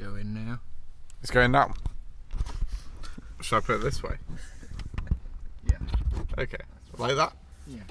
going 0.00 0.32
now. 0.32 0.58
It's 1.20 1.30
going 1.30 1.52
now. 1.52 1.74
Should 3.42 3.56
I 3.56 3.60
put 3.60 3.76
it 3.76 3.82
this 3.82 4.02
way? 4.02 4.16
Yeah. 5.70 5.76
Okay. 6.38 6.56
Like 6.96 7.16
that? 7.16 7.34
Yeah. 7.66 7.82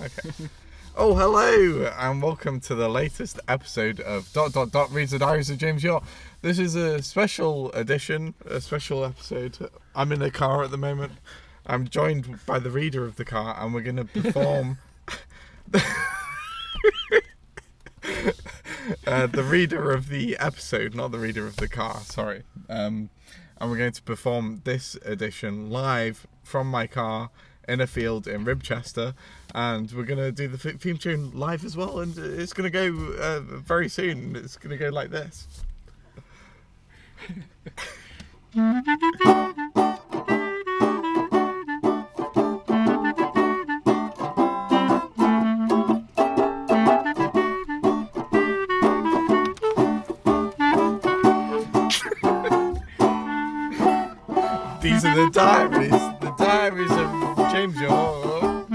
Okay. 0.00 0.30
oh, 0.96 1.16
hello, 1.16 1.92
and 1.98 2.22
welcome 2.22 2.60
to 2.60 2.76
the 2.76 2.88
latest 2.88 3.40
episode 3.48 3.98
of 3.98 4.32
Dot 4.32 4.52
Dot 4.52 4.70
Dot 4.70 4.92
Reads 4.92 5.10
the 5.10 5.18
Diaries 5.18 5.50
of 5.50 5.58
James 5.58 5.82
York. 5.82 6.04
This 6.40 6.60
is 6.60 6.76
a 6.76 7.02
special 7.02 7.72
edition, 7.72 8.34
a 8.48 8.60
special 8.60 9.04
episode. 9.04 9.58
I'm 9.96 10.12
in 10.12 10.22
a 10.22 10.30
car 10.30 10.62
at 10.62 10.70
the 10.70 10.78
moment. 10.78 11.14
I'm 11.66 11.88
joined 11.88 12.46
by 12.46 12.60
the 12.60 12.70
reader 12.70 13.04
of 13.04 13.16
the 13.16 13.24
car, 13.24 13.56
and 13.58 13.74
we're 13.74 13.80
going 13.80 13.96
to 13.96 14.04
perform. 14.04 14.78
uh, 19.16 19.26
the 19.26 19.42
reader 19.42 19.92
of 19.92 20.08
the 20.08 20.36
episode, 20.38 20.94
not 20.94 21.10
the 21.10 21.18
reader 21.18 21.46
of 21.46 21.56
the 21.56 21.68
car. 21.68 22.00
Sorry. 22.00 22.42
Um, 22.68 23.08
and 23.58 23.70
we're 23.70 23.78
going 23.78 23.92
to 23.92 24.02
perform 24.02 24.60
this 24.64 24.96
edition 25.04 25.70
live 25.70 26.26
from 26.42 26.70
my 26.70 26.86
car 26.86 27.30
in 27.66 27.80
a 27.80 27.86
field 27.86 28.28
in 28.28 28.44
Ribchester, 28.44 29.14
and 29.54 29.90
we're 29.90 30.04
going 30.04 30.18
to 30.18 30.30
do 30.30 30.48
the 30.48 30.58
theme 30.58 30.98
tune 30.98 31.30
live 31.32 31.64
as 31.64 31.76
well. 31.76 32.00
And 32.00 32.16
it's 32.18 32.52
going 32.52 32.70
to 32.70 32.78
go 32.90 33.14
uh, 33.18 33.40
very 33.40 33.88
soon. 33.88 34.36
It's 34.36 34.56
going 34.56 34.70
to 34.70 34.76
go 34.76 34.90
like 34.90 35.10
this. 35.10 35.46
the 55.26 55.32
diaries, 55.32 55.90
the 55.90 56.34
diaries 56.38 56.90
of 56.90 57.50
James 57.52 57.80
York. 57.80 58.66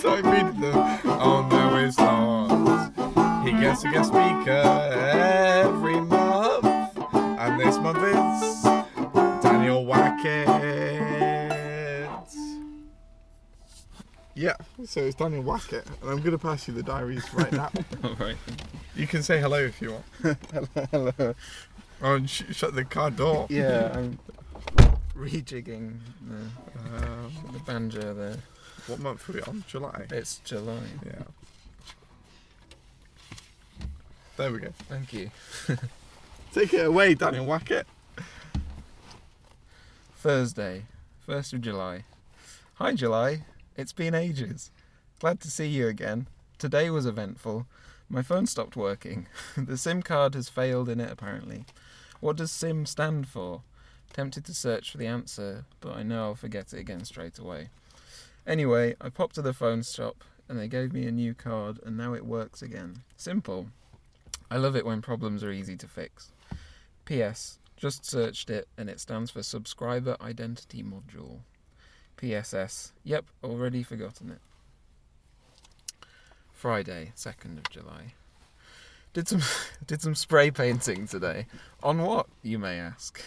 so 0.00 0.14
I 0.14 0.20
read 0.22 0.58
them. 0.60 1.00
Oh 1.04 1.46
no, 1.50 1.76
it's 1.76 1.98
not. 1.98 3.44
He 3.44 3.52
gets 3.52 3.84
a 3.84 3.90
guest 3.90 4.08
speaker 4.08 4.50
every 4.50 6.00
month, 6.00 6.64
and 6.64 7.60
this 7.60 7.76
month 7.78 7.98
it's 8.00 8.62
Daniel 9.42 9.84
Wackett. 9.84 10.48
Yeah, 14.34 14.54
so 14.86 15.00
it's 15.00 15.16
Daniel 15.16 15.42
Wackett, 15.42 15.84
and 16.00 16.10
I'm 16.10 16.18
going 16.18 16.30
to 16.30 16.38
pass 16.38 16.68
you 16.68 16.74
the 16.74 16.82
diaries 16.82 17.24
right 17.34 17.52
now. 17.52 17.70
All 18.04 18.14
right. 18.14 18.36
you 18.94 19.06
can 19.08 19.22
say 19.24 19.40
hello 19.40 19.58
if 19.58 19.82
you 19.82 20.00
want. 20.22 20.38
Hello. 20.92 21.34
Oh, 22.00 22.14
and 22.14 22.30
sh- 22.30 22.44
shut 22.52 22.76
the 22.76 22.84
car 22.84 23.10
door. 23.10 23.48
Yeah, 23.50 23.90
I'm 23.92 24.16
rejigging 25.18 25.98
the, 26.26 27.06
Um, 27.06 27.32
the 27.52 27.58
banjo 27.60 28.14
there. 28.14 28.36
what 28.86 29.00
month 29.00 29.28
are 29.28 29.32
we 29.32 29.42
on? 29.42 29.64
July. 29.66 30.06
It's 30.10 30.38
July. 30.44 30.80
Yeah. 31.04 31.22
There 34.36 34.52
we 34.52 34.60
go. 34.60 34.70
Thank 34.88 35.12
you. 35.12 35.30
Take 36.52 36.72
it 36.72 36.86
away, 36.86 37.14
Daniel 37.14 37.44
Wackett. 37.46 37.84
Thursday, 40.16 40.84
1st 41.28 41.52
of 41.54 41.60
July. 41.62 42.04
Hi, 42.74 42.94
July. 42.94 43.44
It's 43.76 43.92
been 43.92 44.14
ages. 44.14 44.70
Glad 45.20 45.40
to 45.40 45.50
see 45.50 45.66
you 45.66 45.88
again. 45.88 46.28
Today 46.58 46.90
was 46.90 47.06
eventful. 47.06 47.66
My 48.08 48.22
phone 48.22 48.46
stopped 48.46 48.76
working. 48.76 49.26
the 49.56 49.76
SIM 49.76 50.02
card 50.02 50.34
has 50.34 50.48
failed 50.48 50.88
in 50.88 51.00
it, 51.00 51.10
apparently. 51.10 51.64
What 52.20 52.36
does 52.36 52.50
SIM 52.50 52.86
stand 52.86 53.28
for? 53.28 53.62
Tempted 54.12 54.44
to 54.44 54.54
search 54.54 54.90
for 54.90 54.98
the 54.98 55.06
answer, 55.06 55.64
but 55.80 55.94
I 55.94 56.02
know 56.02 56.24
I'll 56.24 56.34
forget 56.34 56.72
it 56.72 56.78
again 56.78 57.04
straight 57.04 57.38
away. 57.38 57.68
Anyway, 58.46 58.96
I 59.00 59.10
popped 59.10 59.34
to 59.36 59.42
the 59.42 59.52
phone 59.52 59.82
shop 59.82 60.24
and 60.48 60.58
they 60.58 60.68
gave 60.68 60.92
me 60.92 61.06
a 61.06 61.12
new 61.12 61.34
card, 61.34 61.78
and 61.84 61.96
now 61.96 62.14
it 62.14 62.24
works 62.24 62.62
again. 62.62 63.02
Simple. 63.16 63.68
I 64.50 64.56
love 64.56 64.74
it 64.74 64.86
when 64.86 65.02
problems 65.02 65.44
are 65.44 65.52
easy 65.52 65.76
to 65.76 65.86
fix. 65.86 66.32
P.S. 67.04 67.58
Just 67.76 68.04
searched 68.04 68.48
it 68.48 68.66
and 68.76 68.88
it 68.88 68.98
stands 68.98 69.30
for 69.30 69.42
Subscriber 69.42 70.16
Identity 70.20 70.82
Module. 70.82 71.40
PSS. 72.16 72.92
Yep, 73.04 73.26
already 73.44 73.82
forgotten 73.82 74.30
it. 74.30 74.40
Friday, 76.52 77.12
2nd 77.16 77.58
of 77.58 77.70
July. 77.70 78.14
Did 79.12 79.28
some 79.28 79.42
did 79.86 80.02
some 80.02 80.14
spray 80.14 80.50
painting 80.50 81.06
today. 81.06 81.46
On 81.82 82.02
what, 82.02 82.26
you 82.42 82.58
may 82.58 82.78
ask? 82.78 83.20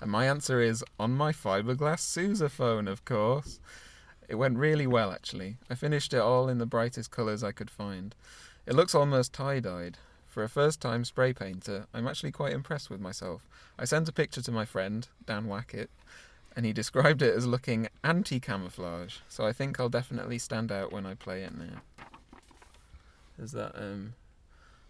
And 0.00 0.10
my 0.10 0.26
answer 0.26 0.60
is 0.60 0.84
on 0.98 1.12
my 1.12 1.32
fiberglass 1.32 2.00
sousaphone, 2.00 2.88
of 2.88 3.04
course. 3.04 3.60
It 4.28 4.34
went 4.34 4.58
really 4.58 4.86
well 4.86 5.12
actually. 5.12 5.56
I 5.70 5.74
finished 5.74 6.12
it 6.12 6.18
all 6.18 6.48
in 6.48 6.58
the 6.58 6.66
brightest 6.66 7.10
colours 7.10 7.44
I 7.44 7.52
could 7.52 7.70
find. 7.70 8.14
It 8.66 8.74
looks 8.74 8.94
almost 8.94 9.32
tie-dyed. 9.32 9.98
For 10.26 10.42
a 10.42 10.48
first 10.50 10.82
time 10.82 11.04
spray 11.06 11.32
painter, 11.32 11.86
I'm 11.94 12.06
actually 12.06 12.32
quite 12.32 12.52
impressed 12.52 12.90
with 12.90 13.00
myself. 13.00 13.48
I 13.78 13.86
sent 13.86 14.08
a 14.08 14.12
picture 14.12 14.42
to 14.42 14.52
my 14.52 14.66
friend, 14.66 15.08
Dan 15.24 15.46
Wackett, 15.46 15.88
and 16.54 16.66
he 16.66 16.74
described 16.74 17.22
it 17.22 17.34
as 17.34 17.46
looking 17.46 17.88
anti 18.04 18.38
camouflage, 18.38 19.18
so 19.30 19.46
I 19.46 19.54
think 19.54 19.80
I'll 19.80 19.88
definitely 19.88 20.38
stand 20.38 20.70
out 20.70 20.92
when 20.92 21.06
I 21.06 21.14
play 21.14 21.42
it 21.42 21.56
now. 21.56 21.80
Has 23.38 23.52
that 23.52 23.76
um, 23.76 24.12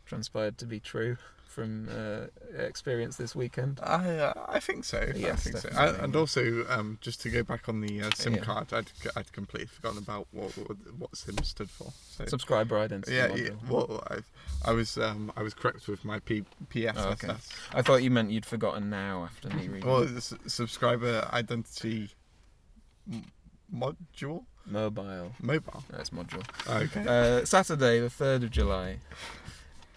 transpired 0.04 0.58
to 0.58 0.66
be 0.66 0.80
true 0.80 1.16
from 1.46 1.88
uh, 1.88 2.26
experience 2.60 3.16
this 3.16 3.34
weekend? 3.34 3.80
I 3.82 4.18
uh, 4.18 4.32
I 4.48 4.60
think 4.60 4.84
so. 4.84 4.98
I 4.98 5.12
Yes, 5.16 5.44
think 5.44 5.56
so. 5.58 5.68
I, 5.74 5.88
and 6.04 6.14
also, 6.14 6.66
um, 6.68 6.98
just 7.00 7.20
to 7.22 7.30
go 7.30 7.42
back 7.42 7.68
on 7.68 7.80
the 7.80 8.02
uh, 8.02 8.10
SIM 8.14 8.34
Yeah. 8.34 8.40
card, 8.40 8.72
I'd 8.72 8.90
I'd 9.16 9.32
completely 9.32 9.68
forgotten 9.68 9.98
about 9.98 10.26
what 10.32 10.56
what, 10.58 10.76
what 10.98 11.16
SIM 11.16 11.38
stood 11.44 11.70
for. 11.70 11.92
So 12.10 12.26
Subscriber 12.26 12.78
identity. 12.78 13.14
yeah, 13.16 13.34
yeah. 13.34 13.50
Well, 13.68 14.02
I 14.10 14.18
I 14.64 14.72
was 14.72 14.98
um 14.98 15.32
I 15.36 15.42
was 15.42 15.54
correct 15.54 15.88
with 15.88 16.04
my 16.04 16.18
P, 16.20 16.44
PSS. 16.68 16.96
Oh, 16.98 17.10
okay. 17.10 17.34
I 17.72 17.82
thought 17.82 18.02
you 18.02 18.10
meant 18.10 18.30
you'd 18.30 18.46
forgotten 18.46 18.90
now 18.90 19.24
after 19.24 19.48
me 19.50 19.68
reading. 19.68 19.88
Well, 19.88 20.02
it's 20.02 20.34
subscriber 20.46 21.28
identity 21.32 22.10
m- 23.10 23.24
module 23.74 24.44
Mobile. 24.68 25.30
mobile. 25.40 25.84
That's 25.90 26.10
module. 26.10 26.44
Okay. 26.68 27.04
Uh, 27.06 27.44
Saturday, 27.44 28.00
the 28.00 28.08
3rd 28.08 28.42
of 28.42 28.50
July. 28.50 28.98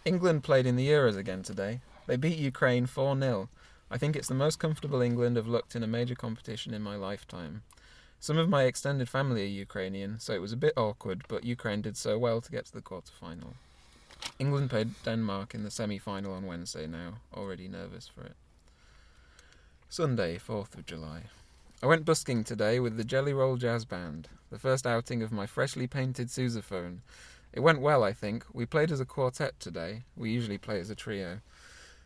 England 0.10 0.44
played 0.44 0.66
in 0.66 0.76
the 0.76 0.90
Euros 0.90 1.16
again 1.16 1.44
today. 1.44 1.82
They 2.08 2.16
beat 2.16 2.40
Ukraine 2.40 2.88
4 2.88 3.16
0. 3.20 3.48
I 3.92 3.98
think 4.00 4.16
it's 4.16 4.28
the 4.28 4.34
most 4.34 4.58
comfortable 4.58 5.04
England 5.04 5.36
have 5.36 5.46
looked 5.48 5.76
in 5.76 5.84
a 5.84 5.96
major 5.98 6.16
competition 6.16 6.74
in 6.74 6.82
my 6.82 6.96
lifetime. 6.96 7.62
Some 8.20 8.40
of 8.40 8.50
my 8.50 8.64
extended 8.64 9.08
family 9.08 9.44
are 9.44 9.66
Ukrainian, 9.68 10.20
so 10.20 10.34
it 10.34 10.42
was 10.42 10.52
a 10.52 10.64
bit 10.66 10.74
awkward, 10.76 11.26
but 11.28 11.44
Ukraine 11.44 11.84
did 11.84 11.96
so 11.96 12.18
well 12.18 12.42
to 12.42 12.50
get 12.50 12.66
to 12.66 12.74
the 12.74 12.82
quarter 12.82 13.12
final. 13.20 13.54
England 14.40 14.72
played 14.72 14.96
Denmark 15.06 15.54
in 15.54 15.62
the 15.62 15.70
semi 15.70 16.00
final 16.00 16.34
on 16.34 16.48
Wednesday 16.48 16.88
now, 16.88 17.20
already 17.32 17.68
nervous 17.68 18.08
for 18.08 18.24
it. 18.24 18.36
Sunday, 19.90 20.40
4th 20.40 20.74
of 20.74 20.88
July. 20.88 21.26
I 21.84 21.86
went 21.86 22.04
busking 22.04 22.44
today 22.44 22.80
with 22.80 22.98
the 22.98 23.04
Jelly 23.04 23.34
Roll 23.34 23.58
Jazz 23.58 23.86
Band, 23.86 24.28
the 24.50 24.58
first 24.58 24.88
outing 24.88 25.22
of 25.22 25.32
my 25.32 25.46
freshly 25.46 25.86
painted 25.86 26.30
sousaphone. 26.30 27.02
It 27.54 27.62
went 27.62 27.82
well, 27.82 28.04
I 28.04 28.14
think. 28.14 28.46
We 28.54 28.66
played 28.66 28.92
as 28.92 29.00
a 29.00 29.06
quartet 29.06 29.60
today. 29.60 30.04
We 30.16 30.32
usually 30.32 30.58
play 30.58 30.80
as 30.80 30.90
a 30.90 30.96
trio. 30.96 31.40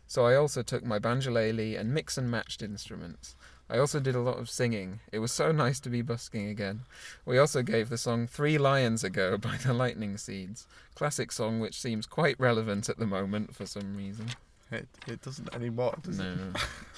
So 0.06 0.26
I 0.26 0.36
also 0.36 0.62
took 0.62 0.84
my 0.84 0.98
banjolele 0.98 1.78
and 1.78 1.92
mix 1.92 2.16
and 2.18 2.30
matched 2.30 2.62
instruments. 2.62 3.36
I 3.68 3.78
also 3.78 3.98
did 3.98 4.14
a 4.14 4.20
lot 4.20 4.38
of 4.38 4.50
singing. 4.50 5.00
It 5.10 5.20
was 5.20 5.32
so 5.32 5.50
nice 5.50 5.80
to 5.80 5.88
be 5.88 6.02
busking 6.02 6.48
again. 6.48 6.82
We 7.24 7.38
also 7.38 7.62
gave 7.62 7.88
the 7.88 7.96
song 7.96 8.26
Three 8.26 8.58
Lions 8.58 9.02
Ago 9.02 9.38
by 9.38 9.56
the 9.56 9.72
Lightning 9.72 10.18
Seeds. 10.18 10.66
Classic 10.94 11.32
song 11.32 11.60
which 11.60 11.80
seems 11.80 12.06
quite 12.06 12.38
relevant 12.38 12.88
at 12.88 12.98
the 12.98 13.06
moment 13.06 13.54
for 13.54 13.64
some 13.64 13.96
reason. 13.96 14.26
it 14.70 14.88
it 15.06 15.22
doesn't 15.22 15.54
anymore, 15.54 15.96
does 16.02 16.18
it? 16.20 16.36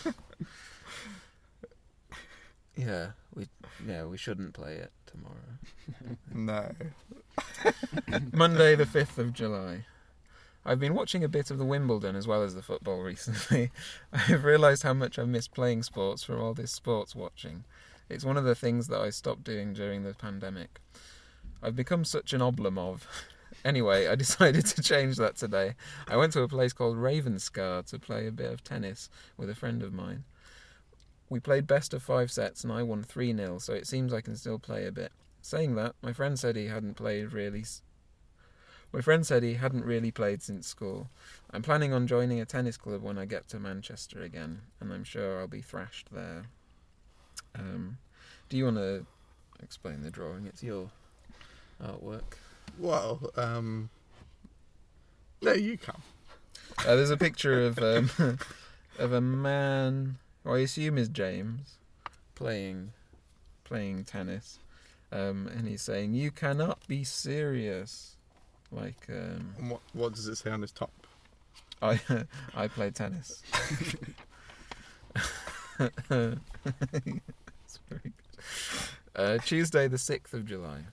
No. 0.04 0.12
yeah, 2.76 3.10
we 3.34 3.46
yeah, 3.86 4.04
we 4.04 4.16
shouldn't 4.16 4.52
play 4.52 4.74
it 4.74 4.92
tomorrow. 5.16 6.16
No. 6.34 6.72
Monday, 8.32 8.74
the 8.74 8.84
5th 8.84 9.18
of 9.18 9.32
July. 9.32 9.84
I've 10.64 10.80
been 10.80 10.94
watching 10.94 11.22
a 11.22 11.28
bit 11.28 11.50
of 11.50 11.58
the 11.58 11.64
Wimbledon 11.64 12.16
as 12.16 12.26
well 12.26 12.42
as 12.42 12.54
the 12.54 12.62
football 12.62 13.00
recently. 13.02 13.70
I've 14.12 14.44
realised 14.44 14.82
how 14.82 14.94
much 14.94 15.18
I've 15.18 15.28
missed 15.28 15.54
playing 15.54 15.84
sports 15.84 16.22
from 16.24 16.40
all 16.40 16.54
this 16.54 16.72
sports 16.72 17.14
watching. 17.14 17.64
It's 18.08 18.24
one 18.24 18.36
of 18.36 18.44
the 18.44 18.54
things 18.54 18.88
that 18.88 19.00
I 19.00 19.10
stopped 19.10 19.44
doing 19.44 19.72
during 19.72 20.02
the 20.02 20.14
pandemic. 20.14 20.80
I've 21.62 21.76
become 21.76 22.04
such 22.04 22.32
an 22.32 22.40
Oblomov. 22.40 23.02
Anyway, 23.64 24.06
I 24.06 24.14
decided 24.14 24.66
to 24.66 24.82
change 24.82 25.16
that 25.16 25.36
today. 25.36 25.74
I 26.08 26.16
went 26.16 26.32
to 26.34 26.42
a 26.42 26.48
place 26.48 26.72
called 26.72 26.96
Ravenscar 26.96 27.86
to 27.86 27.98
play 27.98 28.26
a 28.26 28.32
bit 28.32 28.52
of 28.52 28.64
tennis 28.64 29.08
with 29.36 29.48
a 29.48 29.54
friend 29.54 29.82
of 29.82 29.92
mine. 29.92 30.24
We 31.28 31.40
played 31.40 31.66
best 31.66 31.92
of 31.92 32.02
five 32.02 32.30
sets 32.30 32.62
and 32.64 32.72
I 32.72 32.82
won 32.82 33.02
3 33.02 33.34
0, 33.36 33.58
so 33.58 33.72
it 33.72 33.86
seems 33.86 34.12
I 34.12 34.20
can 34.20 34.36
still 34.36 34.58
play 34.58 34.86
a 34.86 34.92
bit. 34.92 35.12
Saying 35.42 35.74
that, 35.76 35.94
my 36.02 36.12
friend 36.12 36.38
said 36.38 36.56
he 36.56 36.66
hadn't 36.66 36.94
played 36.94 37.32
really. 37.32 37.60
s- 37.60 37.82
My 38.92 39.00
friend 39.00 39.26
said 39.26 39.42
he 39.42 39.54
hadn't 39.54 39.84
really 39.84 40.10
played 40.10 40.42
since 40.42 40.66
school. 40.66 41.08
I'm 41.52 41.62
planning 41.62 41.92
on 41.92 42.06
joining 42.06 42.40
a 42.40 42.44
tennis 42.44 42.76
club 42.76 43.02
when 43.02 43.18
I 43.18 43.24
get 43.24 43.48
to 43.48 43.58
Manchester 43.58 44.22
again, 44.22 44.62
and 44.80 44.92
I'm 44.92 45.04
sure 45.04 45.40
I'll 45.40 45.46
be 45.48 45.60
thrashed 45.62 46.08
there. 46.12 46.44
Um, 47.56 47.98
do 48.48 48.56
you 48.56 48.64
want 48.64 48.76
to 48.76 49.06
explain 49.62 50.02
the 50.02 50.10
drawing? 50.10 50.46
It's 50.46 50.62
your 50.62 50.90
artwork. 51.82 52.38
Well, 52.78 53.30
um, 53.36 53.90
no, 55.42 55.52
you 55.52 55.78
can. 55.78 55.96
Uh, 56.80 56.94
there's 56.96 57.10
a 57.10 57.16
picture 57.16 57.66
of 57.66 57.78
um, 57.78 58.10
of 58.98 59.12
a 59.12 59.20
man, 59.20 60.18
I 60.54 60.58
assume 60.58 60.98
is 60.98 61.08
James, 61.08 61.78
playing 62.34 62.92
playing 63.64 64.04
tennis, 64.04 64.58
um, 65.10 65.48
and 65.48 65.66
he's 65.66 65.82
saying, 65.82 66.14
"You 66.14 66.30
cannot 66.30 66.86
be 66.86 67.04
serious." 67.04 68.16
Like 68.70 69.06
um, 69.08 69.54
And 69.58 69.70
what 69.70 69.80
what 69.92 70.12
does 70.14 70.26
it 70.26 70.36
say 70.36 70.50
on 70.50 70.62
his 70.62 70.72
top? 70.72 70.92
I 71.82 72.00
I 72.54 72.68
play 72.68 72.90
tennis. 72.90 73.42
It's 77.64 77.80
very 77.88 78.00
good. 78.04 78.12
Uh, 79.14 79.38
Tuesday, 79.38 79.88
the 79.88 79.98
sixth 79.98 80.32
of 80.34 80.46
July. 80.46 80.84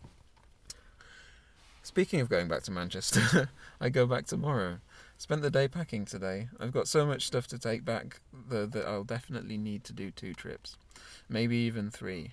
Speaking 1.84 2.20
of 2.20 2.30
going 2.30 2.48
back 2.48 2.64
to 2.64 2.72
Manchester, 2.72 3.50
I 3.82 3.90
go 3.90 4.06
back 4.06 4.26
tomorrow. 4.26 4.78
Spent 5.24 5.42
the 5.42 5.50
day 5.50 5.70
packing 5.70 6.04
today. 6.04 6.50
I've 6.60 6.74
got 6.74 6.86
so 6.90 7.06
much 7.06 7.26
stuff 7.26 7.48
to 7.48 7.58
take 7.58 7.86
back 7.86 8.20
that, 8.50 8.74
that 8.74 8.86
I'll 8.86 9.06
definitely 9.06 9.58
need 9.58 9.86
to 9.86 9.94
do 9.94 10.12
two 10.12 10.34
trips, 10.34 10.76
maybe 11.30 11.56
even 11.56 11.90
three. 11.90 12.32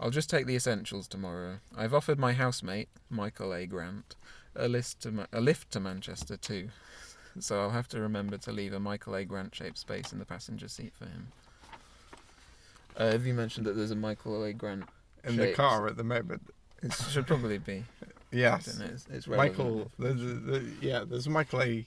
I'll 0.00 0.10
just 0.10 0.28
take 0.28 0.44
the 0.44 0.56
essentials 0.56 1.06
tomorrow. 1.06 1.60
I've 1.76 1.94
offered 1.94 2.18
my 2.18 2.32
housemate, 2.32 2.88
Michael 3.08 3.54
A. 3.54 3.66
Grant, 3.66 4.16
a 4.56 4.66
list 4.66 5.00
to 5.02 5.12
Ma- 5.12 5.26
a 5.32 5.40
lift 5.40 5.70
to 5.70 5.78
Manchester 5.78 6.36
too, 6.36 6.70
so 7.38 7.60
I'll 7.60 7.70
have 7.70 7.86
to 7.90 8.00
remember 8.00 8.36
to 8.36 8.50
leave 8.50 8.72
a 8.72 8.80
Michael 8.80 9.14
A. 9.14 9.24
Grant 9.24 9.54
shaped 9.54 9.78
space 9.78 10.12
in 10.12 10.18
the 10.18 10.24
passenger 10.26 10.66
seat 10.66 10.94
for 10.98 11.04
him. 11.04 11.28
Uh, 12.96 13.12
have 13.12 13.28
you 13.28 13.34
mentioned 13.34 13.64
that 13.66 13.76
there's 13.76 13.92
a 13.92 13.96
Michael 13.96 14.42
A. 14.42 14.52
Grant? 14.52 14.86
In 15.22 15.36
the 15.36 15.52
car 15.52 15.86
at 15.86 15.96
the 15.96 16.02
moment. 16.02 16.42
It 16.82 16.92
should 16.94 17.28
probably 17.28 17.58
be. 17.58 17.84
I 18.02 18.06
Yes. 18.32 18.66
don't 18.66 18.80
know, 18.80 18.92
it's, 18.92 19.06
it's 19.08 19.28
relevant. 19.28 19.56
Michael, 19.58 19.90
the, 20.00 20.08
the, 20.14 20.34
the, 20.58 20.72
yeah, 20.80 21.04
there's 21.08 21.28
Michael 21.28 21.62
A. 21.62 21.86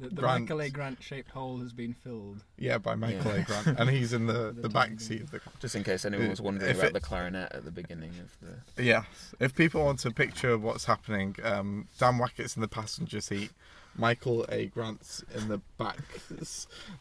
The, 0.00 0.08
the 0.08 0.14
Grant. 0.16 0.42
Michael 0.42 0.60
A. 0.62 0.70
Grant 0.70 1.02
shaped 1.02 1.30
hole 1.30 1.58
has 1.58 1.72
been 1.72 1.94
filled. 1.94 2.42
Yeah, 2.58 2.78
by 2.78 2.94
Michael 2.96 3.32
Yeah. 3.32 3.42
A. 3.42 3.44
Grant, 3.44 3.78
and 3.78 3.88
he's 3.90 4.12
in 4.12 4.26
the, 4.26 4.52
The 4.54 4.62
the 4.62 4.68
back 4.68 4.98
seat 5.00 5.20
of 5.22 5.30
the 5.30 5.38
car. 5.38 5.52
Just 5.60 5.76
in 5.76 5.84
case 5.84 6.04
anyone 6.04 6.30
was 6.30 6.40
wondering 6.40 6.70
If 6.70 6.78
about 6.78 6.88
it- 6.88 6.92
the 6.94 7.00
clarinet 7.00 7.52
at 7.52 7.64
the 7.64 7.70
beginning 7.70 8.10
of 8.20 8.36
the. 8.76 8.82
Yeah, 8.82 9.04
if 9.38 9.54
people 9.54 9.84
want 9.84 10.00
to 10.00 10.10
picture 10.10 10.58
what's 10.58 10.84
happening, 10.86 11.36
um, 11.44 11.86
Dan 11.98 12.18
Wackett's 12.18 12.56
in 12.56 12.62
the 12.62 12.68
passenger 12.68 13.20
seat, 13.20 13.50
Michael 13.96 14.44
A. 14.48 14.66
Grant's 14.66 15.22
in 15.32 15.46
the 15.46 15.58
back, 15.78 15.98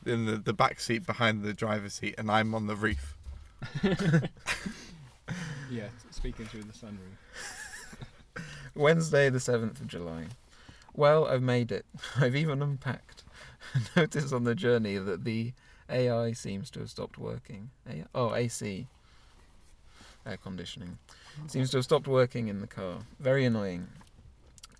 in 0.06 0.26
the, 0.28 0.38
the 0.38 0.54
back 0.54 0.80
seat 0.80 1.06
behind 1.08 1.42
the 1.44 1.54
driver's 1.54 1.96
seat, 1.96 2.14
and 2.20 2.30
I'm 2.30 2.54
on 2.54 2.68
the 2.68 2.76
roof. 2.76 3.16
Yeah, 5.72 5.88
speaking 6.12 6.46
through 6.46 6.64
the 6.64 6.74
sunroof. 6.74 8.44
Wednesday, 8.76 9.30
the 9.30 9.40
7th 9.40 9.80
of 9.82 9.88
July. 9.88 10.26
Well, 10.96 11.26
I've 11.28 11.42
made 11.42 11.72
it. 11.72 11.86
I've 12.20 12.36
even 12.36 12.62
unpacked. 12.62 13.24
Notice 13.96 14.32
on 14.32 14.44
the 14.44 14.56
journey 14.56 14.98
that 14.98 15.24
the 15.24 15.54
AI 15.90 16.34
seems 16.34 16.70
to 16.72 16.80
have 16.80 16.90
stopped 16.90 17.18
working. 17.18 17.72
A- 17.90 18.06
oh, 18.14 18.36
AC. 18.36 18.88
Air 20.26 20.38
conditioning. 20.38 20.98
Seems 21.48 21.72
to 21.72 21.78
have 21.78 21.84
stopped 21.84 22.08
working 22.08 22.48
in 22.48 22.62
the 22.62 22.68
car. 22.68 23.00
Very 23.20 23.44
annoying. 23.46 23.88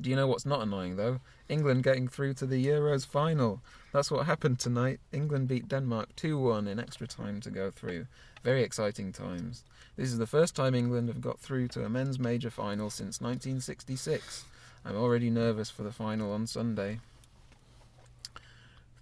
Do 0.02 0.10
you 0.10 0.16
know 0.16 0.28
what's 0.28 0.46
not 0.46 0.62
annoying, 0.62 0.96
though? 0.96 1.20
England 1.50 1.84
getting 1.84 2.08
through 2.08 2.34
to 2.36 2.46
the 2.46 2.66
Euros 2.66 3.06
final. 3.06 3.62
That's 3.92 4.10
what 4.10 4.26
happened 4.26 4.60
tonight. 4.60 5.00
England 5.12 5.48
beat 5.48 5.68
Denmark 5.68 6.16
2 6.16 6.38
1 6.38 6.68
in 6.68 6.80
extra 6.80 7.08
time 7.08 7.42
to 7.42 7.50
go 7.50 7.72
through. 7.72 8.08
Very 8.44 8.64
exciting 8.64 9.12
times. 9.12 9.64
This 9.96 10.12
is 10.12 10.18
the 10.18 10.28
first 10.28 10.56
time 10.56 10.76
England 10.76 11.08
have 11.10 11.22
got 11.22 11.40
through 11.40 11.68
to 11.70 11.86
a 11.86 11.90
men's 11.90 12.20
major 12.20 12.50
final 12.50 12.90
since 12.90 13.22
1966. 13.22 14.46
I'm 14.86 14.98
already 14.98 15.30
nervous 15.30 15.70
for 15.70 15.84
the 15.84 15.92
final 15.92 16.34
on 16.34 16.46
Sunday. 16.46 17.00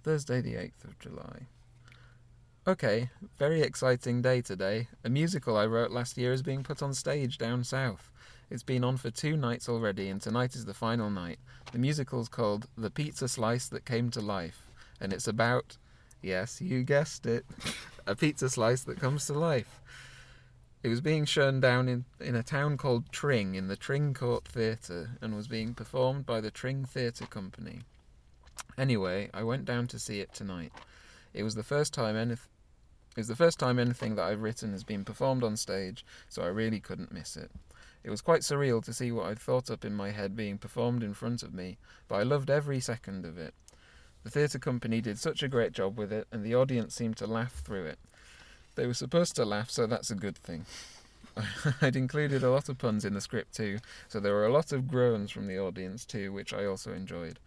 Thursday, 0.04 0.40
the 0.40 0.54
8th 0.54 0.84
of 0.84 0.98
July. 1.00 1.46
Okay, 2.66 3.10
very 3.38 3.62
exciting 3.62 4.22
day 4.22 4.40
today. 4.40 4.86
A 5.04 5.08
musical 5.08 5.56
I 5.56 5.66
wrote 5.66 5.90
last 5.90 6.16
year 6.16 6.32
is 6.32 6.42
being 6.42 6.62
put 6.62 6.82
on 6.82 6.94
stage 6.94 7.36
down 7.36 7.64
south. 7.64 8.12
It's 8.48 8.62
been 8.62 8.84
on 8.84 8.96
for 8.96 9.10
two 9.10 9.36
nights 9.36 9.68
already, 9.68 10.08
and 10.08 10.22
tonight 10.22 10.54
is 10.54 10.66
the 10.66 10.74
final 10.74 11.10
night. 11.10 11.40
The 11.72 11.78
musical's 11.78 12.28
called 12.28 12.68
The 12.78 12.90
Pizza 12.90 13.26
Slice 13.26 13.68
That 13.68 13.84
Came 13.84 14.10
to 14.10 14.20
Life, 14.20 14.68
and 15.00 15.12
it's 15.12 15.26
about, 15.26 15.78
yes, 16.20 16.60
you 16.60 16.84
guessed 16.84 17.26
it, 17.26 17.44
a 18.06 18.14
pizza 18.14 18.48
slice 18.48 18.84
that 18.84 19.00
comes 19.00 19.26
to 19.26 19.32
life. 19.32 19.80
It 20.82 20.88
was 20.88 21.00
being 21.00 21.26
shown 21.26 21.60
down 21.60 21.88
in, 21.88 22.06
in 22.18 22.34
a 22.34 22.42
town 22.42 22.76
called 22.76 23.12
Tring 23.12 23.54
in 23.54 23.68
the 23.68 23.76
Tring 23.76 24.14
Court 24.14 24.48
Theatre 24.48 25.10
and 25.20 25.36
was 25.36 25.46
being 25.46 25.74
performed 25.74 26.26
by 26.26 26.40
the 26.40 26.50
Tring 26.50 26.84
Theatre 26.84 27.26
Company. 27.26 27.82
Anyway, 28.76 29.30
I 29.32 29.44
went 29.44 29.64
down 29.64 29.86
to 29.88 29.98
see 30.00 30.18
it 30.18 30.34
tonight. 30.34 30.72
It 31.32 31.44
was 31.44 31.54
the 31.54 31.62
first 31.62 31.94
time 31.94 32.16
anyth- 32.16 32.48
it 33.16 33.20
was 33.20 33.28
the 33.28 33.36
first 33.36 33.60
time 33.60 33.78
anything 33.78 34.16
that 34.16 34.24
I've 34.24 34.42
written 34.42 34.72
has 34.72 34.82
been 34.82 35.04
performed 35.04 35.44
on 35.44 35.56
stage, 35.56 36.04
so 36.28 36.42
I 36.42 36.48
really 36.48 36.80
couldn't 36.80 37.12
miss 37.12 37.36
it. 37.36 37.52
It 38.02 38.10
was 38.10 38.20
quite 38.20 38.40
surreal 38.40 38.82
to 38.84 38.92
see 38.92 39.12
what 39.12 39.26
I'd 39.26 39.38
thought 39.38 39.70
up 39.70 39.84
in 39.84 39.94
my 39.94 40.10
head 40.10 40.34
being 40.34 40.58
performed 40.58 41.04
in 41.04 41.14
front 41.14 41.44
of 41.44 41.54
me, 41.54 41.78
but 42.08 42.16
I 42.16 42.24
loved 42.24 42.50
every 42.50 42.80
second 42.80 43.24
of 43.24 43.38
it. 43.38 43.54
The 44.24 44.30
theatre 44.30 44.58
company 44.58 45.00
did 45.00 45.18
such 45.20 45.44
a 45.44 45.48
great 45.48 45.72
job 45.72 45.96
with 45.96 46.12
it, 46.12 46.26
and 46.32 46.42
the 46.42 46.56
audience 46.56 46.92
seemed 46.94 47.18
to 47.18 47.26
laugh 47.28 47.60
through 47.60 47.84
it. 47.84 48.00
They 48.74 48.86
were 48.86 48.94
supposed 48.94 49.36
to 49.36 49.44
laugh, 49.44 49.70
so 49.70 49.86
that's 49.86 50.10
a 50.10 50.14
good 50.14 50.36
thing. 50.38 50.66
I'd 51.82 51.96
included 51.96 52.42
a 52.42 52.50
lot 52.50 52.68
of 52.68 52.78
puns 52.78 53.04
in 53.04 53.14
the 53.14 53.20
script 53.20 53.54
too, 53.54 53.78
so 54.08 54.20
there 54.20 54.34
were 54.34 54.46
a 54.46 54.52
lot 54.52 54.72
of 54.72 54.88
groans 54.88 55.30
from 55.30 55.46
the 55.46 55.58
audience 55.58 56.04
too, 56.04 56.32
which 56.32 56.52
I 56.52 56.64
also 56.64 56.92
enjoyed. 56.92 57.38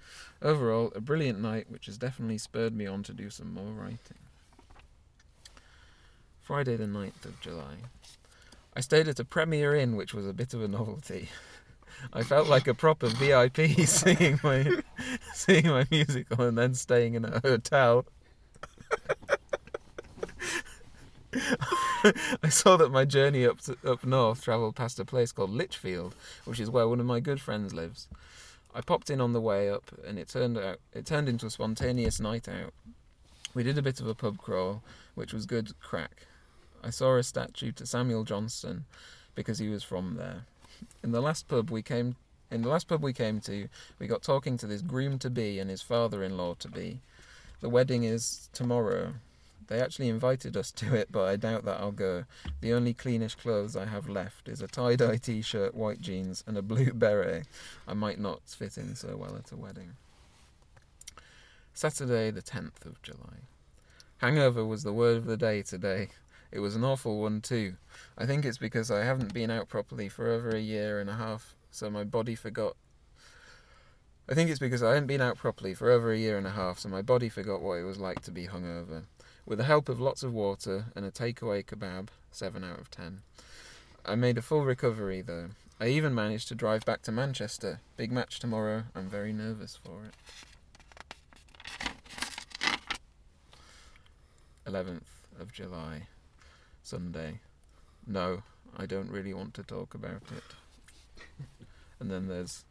Overall, 0.42 0.92
a 0.96 1.02
brilliant 1.02 1.40
night, 1.40 1.66
which 1.70 1.86
has 1.88 1.98
definitely 1.98 2.38
spurred 2.38 2.76
me 2.76 2.88
on 2.88 3.04
to 3.04 3.14
do 3.14 3.30
some 3.30 3.54
more 3.54 3.72
writing. 3.74 4.18
Friday, 6.42 6.76
the 6.76 6.86
9th 6.86 7.26
of 7.26 7.40
July. 7.42 7.76
I 8.76 8.82
stayed 8.82 9.08
at 9.08 9.20
a 9.20 9.26
Premier 9.26 9.76
Inn, 9.76 9.96
which 9.96 10.14
was 10.14 10.28
a 10.28 10.34
bit 10.34 10.54
of 10.54 10.62
a 10.62 10.68
novelty. 10.68 11.30
I 12.14 12.24
felt 12.24 12.48
like 12.48 12.68
a 12.68 12.74
proper 12.74 13.08
VIP 13.08 13.58
seeing 13.86 14.40
my 14.44 14.70
seeing 15.34 15.68
my 15.68 15.88
musical 15.90 16.44
and 16.44 16.58
then 16.58 16.74
staying 16.74 17.16
in 17.16 17.26
a 17.26 17.40
hotel. 17.40 18.06
I 22.44 22.50
saw 22.50 22.78
that 22.78 22.92
my 22.92 23.04
journey 23.04 23.46
up 23.46 23.60
to, 23.62 23.78
up 23.86 24.06
north 24.06 24.44
travelled 24.44 24.76
past 24.76 25.00
a 25.00 25.06
place 25.06 25.32
called 25.32 25.50
Lichfield, 25.50 26.16
which 26.46 26.60
is 26.60 26.70
where 26.70 26.88
one 26.88 27.00
of 27.00 27.06
my 27.06 27.20
good 27.20 27.42
friends 27.42 27.74
lives. 27.74 28.08
I 28.74 28.82
popped 28.82 29.10
in 29.10 29.20
on 29.20 29.34
the 29.34 29.42
way 29.42 29.70
up, 29.70 29.92
and 30.06 30.18
it 30.18 30.30
turned 30.30 30.58
out 30.58 30.80
it 30.94 31.06
turned 31.06 31.28
into 31.28 31.46
a 31.46 31.50
spontaneous 31.50 32.20
night 32.20 32.48
out. 32.48 32.74
We 33.54 33.64
did 33.64 33.78
a 33.78 33.82
bit 33.82 34.00
of 34.00 34.08
a 34.08 34.16
pub 34.16 34.38
crawl, 34.38 34.82
which 35.16 35.34
was 35.34 35.46
good 35.46 35.78
crack. 35.80 36.28
I 36.84 36.90
saw 36.90 37.16
a 37.16 37.24
statue 37.24 37.72
to 37.74 37.86
Samuel 37.86 38.24
Johnson 38.24 38.86
because 39.34 39.60
he 39.60 39.70
was 39.70 39.84
from 39.84 40.16
there. 40.16 40.46
In 41.04 41.12
the 41.12 41.22
last 41.22 41.48
pub 41.48 41.70
we 41.70 41.82
came 41.82 42.16
in 42.52 42.62
the 42.62 42.70
last 42.70 42.88
pub 42.88 43.02
we 43.02 43.12
came 43.12 43.42
to, 43.42 43.68
we 44.00 44.08
got 44.08 44.22
talking 44.22 44.58
to 44.58 44.68
this 44.68 44.82
groom 44.82 45.20
to 45.20 45.30
be 45.30 45.60
and 45.60 45.70
his 45.70 45.82
father-in-law 45.82 46.56
to 46.60 46.70
be. 46.70 47.00
The 47.60 47.70
wedding 47.70 48.04
is 48.04 48.50
tomorrow. 48.54 49.16
They 49.68 49.82
actually 49.82 50.10
invited 50.10 50.56
us 50.56 50.72
to 50.74 50.96
it, 50.96 51.12
but 51.12 51.24
I 51.24 51.36
doubt 51.36 51.66
that 51.66 51.80
I'll 51.80 51.92
go. 51.92 52.26
The 52.62 52.74
only 52.74 52.94
cleanish 52.94 53.38
clothes 53.38 53.76
I 53.76 53.86
have 53.86 54.08
left 54.08 54.48
is 54.48 54.62
a 54.62 54.68
tie-dye 54.68 55.18
t-shirt, 55.18 55.74
white 55.74 56.02
jeans, 56.02 56.44
and 56.46 56.58
a 56.58 56.62
blue 56.62 56.92
beret. 56.94 57.48
I 57.88 57.94
might 57.94 58.20
not 58.20 58.42
fit 58.46 58.78
in 58.78 58.96
so 58.96 59.18
well 59.18 59.36
at 59.36 59.52
a 59.52 59.56
wedding. 59.56 59.94
Saturday, 61.74 62.32
the 62.32 62.42
10th 62.42 62.86
of 62.86 63.02
July. 63.02 63.48
Hangover 64.20 64.64
was 64.66 64.84
the 64.84 64.94
word 64.94 65.18
of 65.18 65.26
the 65.26 65.38
day 65.38 65.62
today. 65.62 66.10
It 66.52 66.60
was 66.60 66.76
an 66.76 66.86
awful 66.86 67.20
one 67.20 67.42
too. 67.42 67.76
I 68.18 68.26
think 68.26 68.46
it's 68.46 68.58
because 68.58 68.90
I 68.90 69.04
haven't 69.04 69.34
been 69.34 69.52
out 69.52 69.68
properly 69.68 70.08
for 70.08 70.30
over 70.30 70.52
a 70.52 70.62
year 70.62 71.02
and 71.02 71.10
a 71.10 71.16
half, 71.16 71.54
so 71.70 71.90
my 71.90 72.06
body 72.06 72.34
forgot. 72.34 72.78
I 74.30 74.34
think 74.34 74.50
it's 74.50 74.60
because 74.60 74.82
I 74.82 74.94
hadn't 74.94 75.08
been 75.08 75.22
out 75.22 75.38
properly 75.38 75.74
for 75.74 75.92
over 75.92 76.14
a 76.14 76.18
year 76.18 76.38
and 76.38 76.48
a 76.48 76.52
half, 76.52 76.80
so 76.80 76.88
my 76.88 77.02
body 77.02 77.28
forgot 77.28 77.62
what 77.62 77.74
it 77.74 77.84
was 77.84 78.00
like 78.00 78.22
to 78.22 78.32
be 78.32 78.48
hungover. 78.48 79.04
With 79.46 79.60
the 79.60 79.66
help 79.66 79.90
of 79.90 80.00
lots 80.02 80.24
of 80.24 80.34
water 80.34 80.86
and 80.96 81.06
a 81.06 81.12
takeaway 81.12 81.64
kebab, 81.64 82.08
7 82.32 82.64
out 82.64 82.80
of 82.80 82.90
10. 82.90 83.22
I 84.06 84.16
made 84.16 84.38
a 84.38 84.42
full 84.42 84.66
recovery 84.66 85.22
though. 85.22 85.50
I 85.80 85.88
even 85.88 86.16
managed 86.16 86.48
to 86.48 86.56
drive 86.56 86.86
back 86.86 87.02
to 87.04 87.12
Manchester. 87.12 87.82
Big 87.98 88.12
match 88.12 88.40
tomorrow. 88.40 88.84
I'm 88.96 89.10
very 89.10 89.34
nervous 89.34 89.78
for 89.84 90.06
it. 90.06 90.16
11th 94.66 95.02
of 95.40 95.52
July, 95.54 96.08
Sunday. 96.82 97.40
No, 98.08 98.42
I 98.76 98.86
don't 98.86 99.12
really 99.12 99.34
want 99.34 99.54
to 99.56 99.64
talk 99.64 99.94
about 99.94 100.24
it. 100.36 100.44
And 101.98 102.12
then 102.12 102.28
there's 102.28 102.66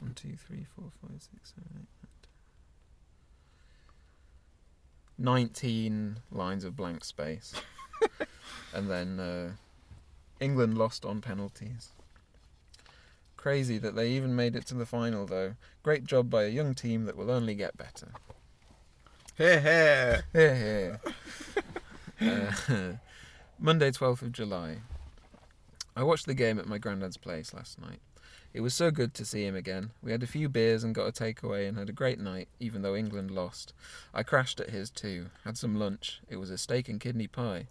One, 0.00 0.14
two, 0.14 0.34
three, 0.36 0.64
four, 0.74 0.86
five, 1.02 1.20
six, 1.20 1.52
seven, 1.54 1.68
eight, 1.78 1.88
nine, 5.18 5.48
ten. 5.48 5.68
Nineteen 5.68 6.16
lines 6.30 6.64
of 6.64 6.76
blank 6.76 7.04
space, 7.04 7.54
and 8.74 8.90
then 8.90 9.20
uh, 9.20 9.50
England 10.40 10.78
lost 10.78 11.04
on 11.04 11.20
penalties. 11.20 11.90
Crazy 13.36 13.78
that 13.78 13.94
they 13.94 14.10
even 14.10 14.34
made 14.34 14.56
it 14.56 14.66
to 14.66 14.74
the 14.74 14.86
final, 14.86 15.26
though. 15.26 15.54
Great 15.82 16.04
job 16.04 16.28
by 16.28 16.44
a 16.44 16.48
young 16.48 16.74
team 16.74 17.04
that 17.04 17.16
will 17.16 17.30
only 17.30 17.54
get 17.54 17.76
better. 17.76 18.08
Here, 19.36 19.60
here. 19.60 20.24
Yeah, 20.34 20.96
yeah. 22.20 22.54
uh, 22.68 22.92
Monday, 23.58 23.90
12th 23.90 24.22
of 24.22 24.32
July. 24.32 24.78
I 25.94 26.02
watched 26.02 26.26
the 26.26 26.34
game 26.34 26.58
at 26.58 26.66
my 26.66 26.78
granddad's 26.78 27.16
place 27.16 27.54
last 27.54 27.80
night. 27.80 28.00
It 28.56 28.62
was 28.62 28.72
so 28.72 28.90
good 28.90 29.12
to 29.12 29.24
see 29.26 29.44
him 29.44 29.54
again. 29.54 29.90
We 30.02 30.12
had 30.12 30.22
a 30.22 30.26
few 30.26 30.48
beers 30.48 30.82
and 30.82 30.94
got 30.94 31.06
a 31.08 31.12
takeaway 31.12 31.68
and 31.68 31.76
had 31.76 31.90
a 31.90 31.92
great 31.92 32.18
night, 32.18 32.48
even 32.58 32.80
though 32.80 32.96
England 32.96 33.30
lost. 33.30 33.74
I 34.14 34.22
crashed 34.22 34.60
at 34.60 34.70
his 34.70 34.88
too, 34.88 35.26
had 35.44 35.58
some 35.58 35.78
lunch. 35.78 36.20
It 36.30 36.36
was 36.36 36.48
a 36.48 36.56
steak 36.56 36.88
and 36.88 36.98
kidney 36.98 37.26
pie. 37.26 37.66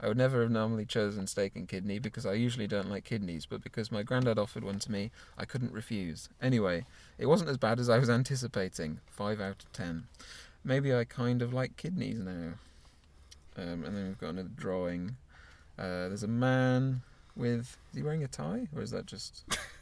I 0.00 0.08
would 0.08 0.16
never 0.16 0.42
have 0.42 0.50
normally 0.50 0.84
chosen 0.84 1.28
steak 1.28 1.54
and 1.54 1.68
kidney 1.68 2.00
because 2.00 2.26
I 2.26 2.32
usually 2.32 2.66
don't 2.66 2.90
like 2.90 3.04
kidneys, 3.04 3.46
but 3.46 3.62
because 3.62 3.92
my 3.92 4.02
granddad 4.02 4.36
offered 4.36 4.64
one 4.64 4.80
to 4.80 4.90
me, 4.90 5.12
I 5.38 5.44
couldn't 5.44 5.72
refuse. 5.72 6.28
Anyway, 6.42 6.86
it 7.18 7.26
wasn't 7.26 7.50
as 7.50 7.56
bad 7.56 7.78
as 7.78 7.88
I 7.88 7.98
was 7.98 8.10
anticipating. 8.10 8.98
5 9.06 9.40
out 9.40 9.62
of 9.62 9.72
10 9.72 10.08
maybe 10.66 10.92
I 10.92 11.04
kind 11.04 11.40
of 11.40 11.54
like 11.54 11.76
kidneys 11.76 12.18
now. 12.18 12.54
Um, 13.56 13.84
and 13.84 13.96
then 13.96 14.06
we've 14.08 14.18
got 14.18 14.30
another 14.30 14.50
drawing. 14.54 15.16
Uh, 15.78 16.08
there's 16.08 16.24
a 16.24 16.28
man 16.28 17.02
with. 17.34 17.78
Is 17.92 17.96
he 17.96 18.02
wearing 18.02 18.24
a 18.24 18.28
tie, 18.28 18.66
or 18.74 18.82
is 18.82 18.90
that 18.90 19.06
just? 19.06 19.44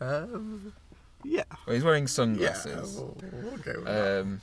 Um, 0.00 0.72
yeah. 1.24 1.44
Oh, 1.66 1.72
he's 1.72 1.84
wearing 1.84 2.04
Yeah. 2.04 2.08
sunglasses. 2.08 2.96
We'll, 2.96 3.16
we'll 3.42 3.56
go 3.58 3.72
with 3.76 3.84
that. 3.84 4.20
um, 4.22 4.40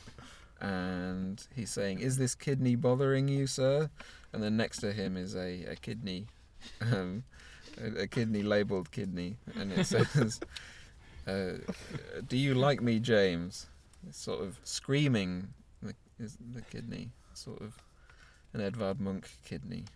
and 0.61 1.45
he's 1.55 1.69
saying, 1.71 1.99
"Is 1.99 2.17
this 2.17 2.35
kidney 2.35 2.75
bothering 2.75 3.27
you, 3.27 3.47
sir?" 3.47 3.89
And 4.33 4.43
then 4.43 4.57
next 4.57 4.77
to 4.79 4.91
him 4.93 5.15
is 5.17 5.35
a, 5.35 5.63
a 5.65 5.75
kidney, 5.75 6.27
um, 6.81 7.23
a, 7.81 8.01
a 8.03 8.07
kidney 8.07 8.43
labeled 8.43 8.91
kidney, 8.91 9.37
and 9.55 9.71
it 9.71 9.85
says, 9.87 10.39
uh, 11.27 11.53
"Do 12.27 12.37
you 12.37 12.53
like 12.53 12.81
me, 12.81 12.99
James?" 12.99 13.67
It's 14.07 14.19
sort 14.21 14.41
of 14.43 14.59
screaming. 14.63 15.47
The, 15.81 15.93
is 16.19 16.37
the 16.53 16.61
kidney 16.61 17.11
sort 17.33 17.61
of 17.61 17.77
an 18.53 18.61
Edvard 18.61 18.99
Munch 18.99 19.27
kidney? 19.45 19.85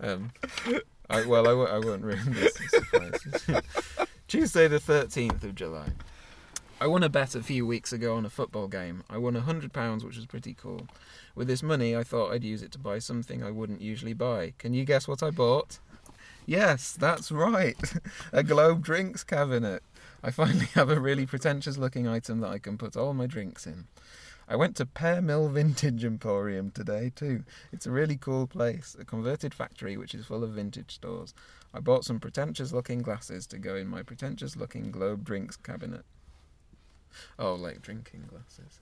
um, 0.00 0.32
I, 1.10 1.24
well, 1.26 1.46
I, 1.46 1.50
w- 1.50 1.68
I 1.68 1.78
won't 1.78 2.02
ruin 2.02 2.32
this. 2.32 2.56
Tuesday, 4.28 4.68
the 4.68 4.78
13th 4.78 5.42
of 5.44 5.54
July. 5.54 5.88
I 6.80 6.86
won 6.86 7.02
a 7.02 7.08
bet 7.08 7.34
a 7.34 7.42
few 7.42 7.66
weeks 7.66 7.92
ago 7.92 8.14
on 8.14 8.24
a 8.24 8.30
football 8.30 8.68
game. 8.68 9.02
I 9.10 9.18
won 9.18 9.34
a 9.34 9.40
£100, 9.40 10.04
which 10.04 10.16
was 10.16 10.26
pretty 10.26 10.54
cool. 10.54 10.86
With 11.34 11.48
this 11.48 11.62
money, 11.62 11.96
I 11.96 12.04
thought 12.04 12.32
I'd 12.32 12.44
use 12.44 12.62
it 12.62 12.70
to 12.72 12.78
buy 12.78 13.00
something 13.00 13.42
I 13.42 13.50
wouldn't 13.50 13.80
usually 13.80 14.12
buy. 14.12 14.54
Can 14.58 14.74
you 14.74 14.84
guess 14.84 15.08
what 15.08 15.22
I 15.22 15.30
bought? 15.30 15.78
Yes, 16.46 16.92
that's 16.92 17.32
right. 17.32 17.76
a 18.32 18.42
Globe 18.42 18.82
drinks 18.82 19.24
cabinet. 19.24 19.82
I 20.22 20.30
finally 20.30 20.66
have 20.74 20.88
a 20.90 21.00
really 21.00 21.26
pretentious 21.26 21.76
looking 21.76 22.06
item 22.06 22.40
that 22.40 22.50
I 22.50 22.58
can 22.58 22.78
put 22.78 22.96
all 22.96 23.12
my 23.12 23.26
drinks 23.26 23.66
in. 23.66 23.86
I 24.50 24.56
went 24.56 24.76
to 24.76 24.86
Pear 24.86 25.20
Mill 25.20 25.48
Vintage 25.48 26.04
Emporium 26.04 26.70
today 26.70 27.12
too. 27.14 27.44
It's 27.70 27.84
a 27.86 27.90
really 27.90 28.16
cool 28.16 28.46
place, 28.46 28.96
a 28.98 29.04
converted 29.04 29.52
factory 29.52 29.98
which 29.98 30.14
is 30.14 30.24
full 30.24 30.42
of 30.42 30.50
vintage 30.52 30.94
stores. 30.94 31.34
I 31.74 31.80
bought 31.80 32.06
some 32.06 32.18
pretentious 32.18 32.72
looking 32.72 33.02
glasses 33.02 33.46
to 33.48 33.58
go 33.58 33.76
in 33.76 33.88
my 33.88 34.02
pretentious 34.02 34.56
looking 34.56 34.90
Globe 34.90 35.22
drinks 35.22 35.56
cabinet. 35.56 36.02
Oh, 37.38 37.54
like 37.54 37.82
drinking 37.82 38.24
glasses. 38.30 38.80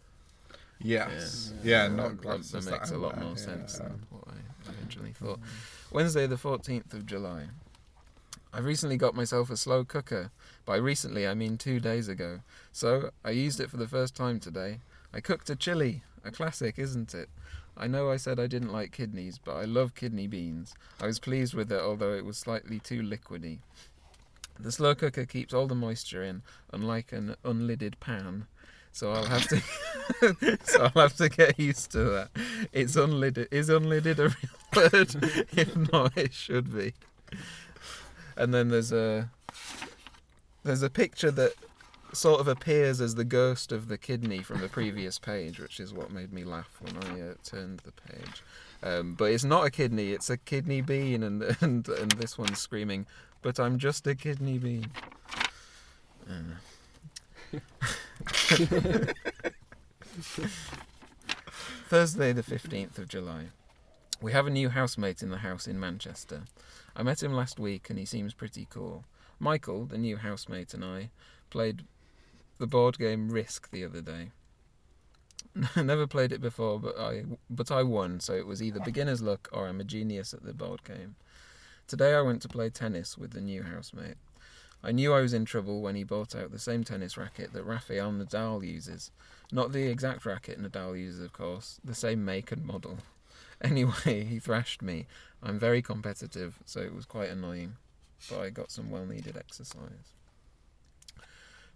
yes. 0.78 1.52
Yeah. 1.64 1.82
Yeah, 1.82 1.88
That- 1.88 1.94
not 1.96 2.20
glasses. 2.22 2.64
That 2.64 2.70
makes 2.70 2.92
a 2.92 2.98
lot 2.98 3.18
more 3.18 3.30
yeah. 3.30 3.36
sense 3.36 3.78
than 3.78 4.06
what 4.10 4.22
I 4.28 4.80
originally 4.80 5.10
mm. 5.10 5.16
thought. 5.16 5.40
Wednesday, 5.90 6.28
the 6.28 6.36
14th 6.36 6.94
of 6.94 7.06
July. 7.06 7.46
I've 8.52 8.64
recently 8.64 8.96
got 8.96 9.16
myself 9.16 9.50
a 9.50 9.56
slow 9.56 9.84
cooker. 9.84 10.30
By 10.64 10.76
recently, 10.76 11.26
I 11.26 11.34
mean 11.34 11.58
two 11.58 11.80
days 11.80 12.08
ago. 12.08 12.40
So, 12.72 13.10
I 13.24 13.30
used 13.30 13.58
it 13.58 13.68
for 13.70 13.76
the 13.76 13.88
first 13.88 14.14
time 14.14 14.38
today. 14.38 14.78
I 15.16 15.20
cooked 15.20 15.48
a 15.48 15.56
chili. 15.56 16.02
A 16.26 16.30
classic, 16.30 16.78
isn't 16.78 17.14
it? 17.14 17.30
I 17.74 17.86
know 17.86 18.10
I 18.10 18.16
said 18.16 18.38
I 18.38 18.46
didn't 18.46 18.72
like 18.72 18.92
kidneys, 18.92 19.38
but 19.38 19.56
I 19.56 19.64
love 19.64 19.94
kidney 19.94 20.26
beans. 20.26 20.74
I 21.00 21.06
was 21.06 21.18
pleased 21.18 21.54
with 21.54 21.72
it, 21.72 21.80
although 21.80 22.12
it 22.12 22.26
was 22.26 22.36
slightly 22.36 22.80
too 22.80 23.00
liquidy. 23.00 23.60
The 24.60 24.70
slow 24.70 24.94
cooker 24.94 25.24
keeps 25.24 25.54
all 25.54 25.66
the 25.66 25.74
moisture 25.74 26.22
in, 26.22 26.42
unlike 26.70 27.12
an 27.12 27.36
unlidded 27.46 27.98
pan. 27.98 28.46
So 28.92 29.12
I'll 29.12 29.24
have 29.24 29.48
to, 29.48 30.58
so 30.64 30.82
I'll 30.82 31.02
have 31.02 31.16
to 31.16 31.30
get 31.30 31.58
used 31.58 31.92
to 31.92 32.04
that. 32.04 32.30
It's 32.72 32.96
unlidded. 32.96 33.48
Is 33.50 33.70
unlidded 33.70 34.18
a 34.18 34.28
real 34.28 34.90
word? 34.92 35.14
if 35.56 35.92
not, 35.92 36.14
it 36.16 36.34
should 36.34 36.74
be. 36.74 36.92
And 38.36 38.52
then 38.52 38.68
there's 38.68 38.92
a 38.92 39.30
there's 40.62 40.82
a 40.82 40.90
picture 40.90 41.30
that 41.30 41.54
sort 42.16 42.40
of 42.40 42.48
appears 42.48 43.00
as 43.00 43.14
the 43.14 43.24
ghost 43.24 43.72
of 43.72 43.88
the 43.88 43.98
kidney 43.98 44.42
from 44.42 44.60
the 44.60 44.68
previous 44.68 45.18
page, 45.18 45.58
which 45.58 45.78
is 45.80 45.92
what 45.92 46.10
made 46.10 46.32
me 46.32 46.44
laugh 46.44 46.70
when 46.80 46.96
I 46.96 47.20
uh, 47.20 47.34
turned 47.44 47.80
the 47.80 47.92
page. 47.92 48.42
Um, 48.82 49.14
but 49.14 49.26
it's 49.26 49.44
not 49.44 49.66
a 49.66 49.70
kidney; 49.70 50.12
it's 50.12 50.30
a 50.30 50.36
kidney 50.36 50.80
bean, 50.80 51.22
and 51.22 51.42
and 51.60 51.88
and 51.88 52.12
this 52.12 52.36
one's 52.38 52.58
screaming, 52.58 53.06
"But 53.42 53.60
I'm 53.60 53.78
just 53.78 54.06
a 54.06 54.14
kidney 54.14 54.58
bean." 54.58 54.90
Uh. 56.28 56.56
Thursday, 61.88 62.32
the 62.32 62.42
15th 62.42 62.98
of 62.98 63.08
July. 63.08 63.44
We 64.20 64.32
have 64.32 64.46
a 64.46 64.50
new 64.50 64.70
housemate 64.70 65.22
in 65.22 65.30
the 65.30 65.38
house 65.38 65.68
in 65.68 65.78
Manchester. 65.78 66.42
I 66.96 67.02
met 67.02 67.22
him 67.22 67.32
last 67.32 67.60
week 67.60 67.90
and 67.90 67.98
he 67.98 68.04
seems 68.04 68.34
pretty 68.34 68.66
cool. 68.70 69.04
Michael, 69.38 69.84
the 69.84 69.98
new 69.98 70.16
housemate, 70.16 70.72
and 70.72 70.84
I 70.84 71.10
played 71.50 71.84
the 72.58 72.66
board 72.66 72.98
game 72.98 73.28
Risk 73.28 73.70
the 73.70 73.84
other 73.84 74.00
day. 74.00 74.30
Never 75.76 76.06
played 76.06 76.32
it 76.32 76.40
before, 76.40 76.78
but 76.78 76.98
I 76.98 77.24
but 77.48 77.70
I 77.70 77.82
won, 77.82 78.20
so 78.20 78.34
it 78.34 78.46
was 78.46 78.62
either 78.62 78.80
beginner's 78.80 79.22
luck 79.22 79.48
or 79.52 79.66
I'm 79.66 79.80
a 79.80 79.84
genius 79.84 80.34
at 80.34 80.44
the 80.44 80.52
board 80.52 80.84
game. 80.84 81.16
Today 81.86 82.14
I 82.14 82.20
went 82.20 82.42
to 82.42 82.48
play 82.48 82.68
tennis 82.68 83.16
with 83.16 83.32
the 83.32 83.40
new 83.40 83.62
housemate. 83.62 84.16
I 84.82 84.92
knew 84.92 85.12
I 85.12 85.20
was 85.20 85.32
in 85.32 85.44
trouble 85.44 85.80
when 85.80 85.96
he 85.96 86.04
bought 86.04 86.34
out 86.34 86.52
the 86.52 86.58
same 86.58 86.84
tennis 86.84 87.16
racket 87.16 87.52
that 87.52 87.64
Rafael 87.64 88.12
Nadal 88.12 88.66
uses. 88.66 89.10
Not 89.50 89.72
the 89.72 89.86
exact 89.86 90.26
racket 90.26 90.60
Nadal 90.60 90.98
uses, 90.98 91.20
of 91.20 91.32
course, 91.32 91.80
the 91.84 91.94
same 91.94 92.24
make 92.24 92.52
and 92.52 92.64
model. 92.64 92.98
Anyway, 93.62 94.22
he 94.24 94.38
thrashed 94.38 94.82
me. 94.82 95.06
I'm 95.42 95.58
very 95.58 95.80
competitive, 95.80 96.58
so 96.66 96.80
it 96.80 96.94
was 96.94 97.06
quite 97.06 97.30
annoying, 97.30 97.76
but 98.28 98.40
I 98.40 98.50
got 98.50 98.70
some 98.70 98.90
well 98.90 99.06
needed 99.06 99.34
exercise. 99.34 100.12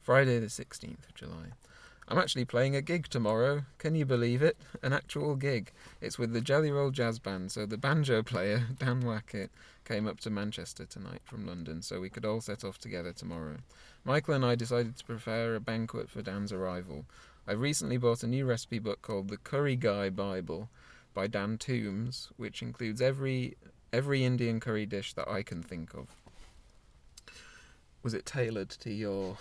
Friday, 0.03 0.39
the 0.39 0.47
16th 0.47 1.09
of 1.09 1.15
July. 1.15 1.53
I'm 2.09 2.19
actually 2.19 2.47
playing 2.47 2.75
a 2.75 2.83
gig 2.83 3.09
tomorrow. 3.09 3.65
Can 3.79 3.95
you 3.95 4.05
believe 4.05 4.43
it? 4.43 4.57
An 4.83 4.93
actual 4.93 5.37
gig. 5.37 5.73
It's 6.01 6.19
with 6.19 6.33
the 6.33 6.41
Jelly 6.41 6.71
Roll 6.71 6.91
Jazz 6.91 7.19
Band, 7.19 7.53
so 7.53 7.67
the 7.67 7.77
banjo 7.77 8.23
player, 8.23 8.67
Dan 8.79 9.03
Wackett, 9.03 9.51
came 9.85 10.09
up 10.09 10.19
to 10.21 10.31
Manchester 10.31 10.87
tonight 10.87 11.21
from 11.25 11.47
London, 11.47 11.83
so 11.83 12.01
we 12.01 12.09
could 12.09 12.25
all 12.25 12.41
set 12.41 12.65
off 12.65 12.79
together 12.79 13.13
tomorrow. 13.13 13.59
Michael 14.05 14.35
and 14.35 14.45
I 14.45 14.55
decided 14.55 14.97
to 14.97 15.05
prepare 15.05 15.55
a 15.55 15.61
banquet 15.61 16.09
for 16.09 16.23
Dan's 16.23 16.53
arrival. 16.53 17.05
I 17.47 17.53
recently 17.53 17.99
bought 17.99 18.23
a 18.23 18.27
new 18.27 18.47
recipe 18.47 18.79
book 18.79 19.03
called 19.03 19.29
The 19.29 19.37
Curry 19.37 19.77
Guy 19.77 20.09
Bible 20.09 20.71
by 21.13 21.27
Dan 21.27 21.59
Toombs, 21.59 22.31
which 22.37 22.63
includes 22.63 23.03
every 23.03 23.57
every 23.93 24.25
Indian 24.25 24.61
curry 24.61 24.87
dish 24.87 25.13
that 25.15 25.29
I 25.29 25.43
can 25.43 25.63
think 25.63 25.95
of. 25.95 26.20
Was 28.03 28.15
it 28.15 28.25
tailored 28.25 28.71
to 28.71 28.91
your 28.91 29.37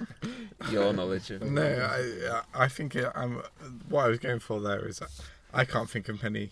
your 0.70 0.92
knowledge 0.92 1.30
of 1.30 1.42
No, 1.42 1.62
I 1.62 2.64
I 2.64 2.68
think 2.68 2.96
it, 2.96 3.10
I'm. 3.14 3.42
What 3.88 4.06
I 4.06 4.08
was 4.08 4.18
going 4.18 4.40
for 4.40 4.60
there 4.60 4.86
is, 4.88 5.00
I 5.52 5.64
can't 5.64 5.88
think 5.88 6.08
of 6.08 6.22
many 6.22 6.50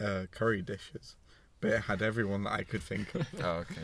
uh, 0.00 0.24
curry 0.30 0.62
dishes, 0.62 1.16
but 1.60 1.70
it 1.72 1.82
had 1.82 2.00
everyone 2.00 2.44
that 2.44 2.52
I 2.52 2.62
could 2.62 2.82
think 2.82 3.14
of. 3.14 3.26
Oh, 3.42 3.64
okay. 3.64 3.80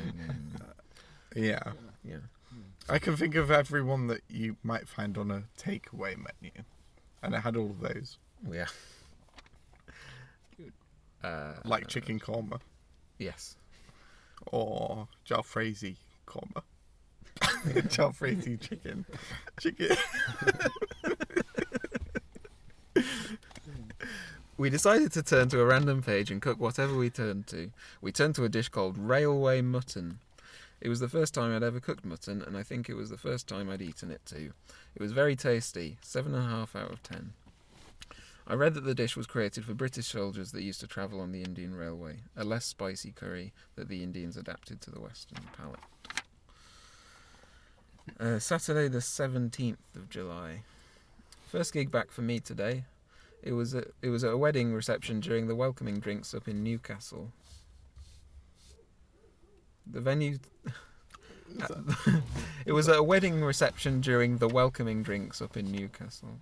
Yeah, 1.37 1.73
Yeah. 2.04 2.16
I 2.88 2.99
can 2.99 3.16
think 3.16 3.34
of 3.34 3.50
everyone 3.50 4.06
that 4.06 4.23
you 4.28 4.56
might 4.62 4.88
find 4.88 5.18
on 5.18 5.30
a 5.30 5.44
takeaway 5.58 6.16
menu, 6.16 6.52
and 7.23 7.34
it 7.34 7.40
had 7.40 7.56
all 7.56 7.70
of 7.70 7.80
those, 7.80 8.18
Yeah. 8.50 8.66
Uh, 11.23 11.54
like 11.64 11.87
chicken 11.88 12.20
korma 12.20 12.61
Yes. 13.18 13.56
or 14.52 15.08
jalfrezi 15.28 15.96
korma. 16.26 16.62
jalfrezi 17.89 18.61
chicken, 18.61 19.05
chicken. 19.59 19.97
We 24.57 24.71
decided 24.71 25.11
to 25.13 25.23
turn 25.23 25.49
to 25.49 25.61
a 25.61 25.65
random 25.65 26.01
page 26.01 26.31
and 26.31 26.41
cook 26.41 26.61
whatever 26.61 26.95
we 26.95 27.11
turned 27.11 27.49
to. 27.49 27.73
We 28.01 28.13
turned 28.13 28.37
to 28.37 28.45
a 28.45 28.49
dish 28.49 28.69
called 28.69 28.97
railway 28.97 29.63
mutton. 29.63 30.21
It 30.81 30.89
was 30.89 31.01
the 31.01 31.09
first 31.09 31.35
time 31.35 31.55
I'd 31.55 31.65
ever 31.65 31.81
cooked 31.81 32.05
mutton, 32.05 32.41
and 32.41 32.57
I 32.57 32.63
think 32.63 32.89
it 32.89 32.95
was 32.95 33.11
the 33.11 33.17
first 33.17 33.49
time 33.49 33.69
I'd 33.69 33.83
eaten 33.83 34.13
it 34.13 34.21
too. 34.25 34.53
It 34.95 35.03
was 35.03 35.11
very 35.11 35.35
tasty, 35.35 35.97
seven 36.03 36.35
and 36.35 36.45
a 36.45 36.49
half 36.49 36.77
out 36.77 36.93
of 36.93 37.03
ten. 37.03 37.33
I 38.47 38.55
read 38.55 38.75
that 38.75 38.85
the 38.85 38.95
dish 38.95 39.17
was 39.17 39.27
created 39.27 39.65
for 39.65 39.75
British 39.75 40.07
soldiers 40.07 40.53
that 40.53 40.63
used 40.63 40.81
to 40.81 40.87
travel 40.87 41.21
on 41.21 41.33
the 41.33 41.43
Indian 41.43 41.75
Railway, 41.75 42.19
a 42.37 42.45
less 42.45 42.65
spicy 42.65 43.11
curry 43.11 43.53
that 43.75 43.89
the 43.89 44.05
Indians 44.05 44.37
adapted 44.37 44.81
to 44.83 44.91
the 44.91 45.01
Western 45.01 45.43
palate. 45.57 45.81
Uh, 48.20 48.38
Saturday, 48.38 48.88
the 48.88 48.99
17th 48.99 49.76
of 49.96 50.11
July. 50.11 50.62
First 51.50 51.73
gig 51.73 51.90
back 51.90 52.11
for 52.11 52.23
me 52.23 52.38
today. 52.38 52.84
It 53.42 53.52
was 53.52 53.75
a, 53.75 53.84
it 54.02 54.08
was 54.08 54.25
at 54.25 54.32
a 54.32 54.37
wedding 54.37 54.73
reception 54.73 55.20
during 55.20 55.46
the 55.46 55.54
welcoming 55.54 56.00
drinks 56.00 56.34
up 56.34 56.49
in 56.49 56.62
Newcastle. 56.62 57.32
The 59.90 60.00
venue. 60.00 60.38
it 62.66 62.73
was 62.73 62.88
at 62.88 62.96
a 62.96 63.02
wedding 63.02 63.42
reception 63.42 64.00
during 64.00 64.38
the 64.38 64.49
welcoming 64.49 65.02
drinks 65.02 65.42
up 65.42 65.56
in 65.56 65.70
Newcastle. 65.70 66.38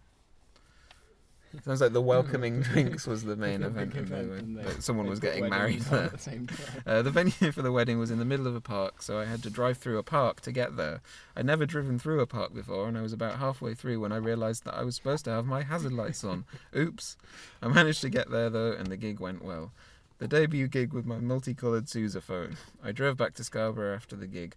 Sounds 1.64 1.80
like 1.80 1.92
the 1.92 2.00
welcoming 2.00 2.60
drinks 2.62 3.06
was 3.06 3.24
the 3.24 3.36
main 3.36 3.62
event. 3.62 3.92
big 3.92 4.02
of 4.02 4.08
the 4.08 4.16
event 4.20 4.42
and 4.42 4.58
they- 4.58 4.80
Someone 4.80 5.06
they 5.06 5.10
was 5.10 5.20
getting 5.20 5.48
married 5.48 5.80
there. 5.82 6.08
the 6.08 6.18
same. 6.18 6.48
Uh, 6.86 7.02
the 7.02 7.10
venue 7.10 7.52
for 7.52 7.62
the 7.62 7.70
wedding 7.72 7.98
was 7.98 8.10
in 8.10 8.18
the 8.18 8.24
middle 8.24 8.46
of 8.46 8.54
a 8.56 8.60
park, 8.60 9.02
so 9.02 9.18
I 9.18 9.24
had 9.26 9.42
to 9.44 9.50
drive 9.50 9.78
through 9.78 9.98
a 9.98 10.02
park 10.02 10.40
to 10.42 10.52
get 10.52 10.76
there. 10.76 11.00
I'd 11.36 11.46
never 11.46 11.64
driven 11.66 11.98
through 11.98 12.20
a 12.20 12.26
park 12.26 12.54
before, 12.54 12.88
and 12.88 12.96
I 12.98 13.02
was 13.02 13.12
about 13.12 13.38
halfway 13.38 13.74
through 13.74 14.00
when 14.00 14.12
I 14.12 14.16
realised 14.16 14.64
that 14.64 14.74
I 14.74 14.82
was 14.82 14.96
supposed 14.96 15.24
to 15.26 15.30
have 15.30 15.46
my 15.46 15.62
hazard 15.62 15.92
lights 15.92 16.24
on. 16.24 16.44
Oops. 16.76 17.16
I 17.62 17.68
managed 17.68 18.00
to 18.00 18.08
get 18.10 18.30
there 18.30 18.50
though, 18.50 18.72
and 18.72 18.88
the 18.88 18.96
gig 18.96 19.20
went 19.20 19.44
well. 19.44 19.72
The 20.18 20.28
debut 20.28 20.68
gig 20.68 20.92
with 20.92 21.04
my 21.06 21.18
multicoloured 21.18 21.86
sousaphone. 21.86 22.56
I 22.82 22.92
drove 22.92 23.16
back 23.16 23.34
to 23.34 23.44
Scarborough 23.44 23.94
after 23.94 24.16
the 24.16 24.26
gig. 24.26 24.54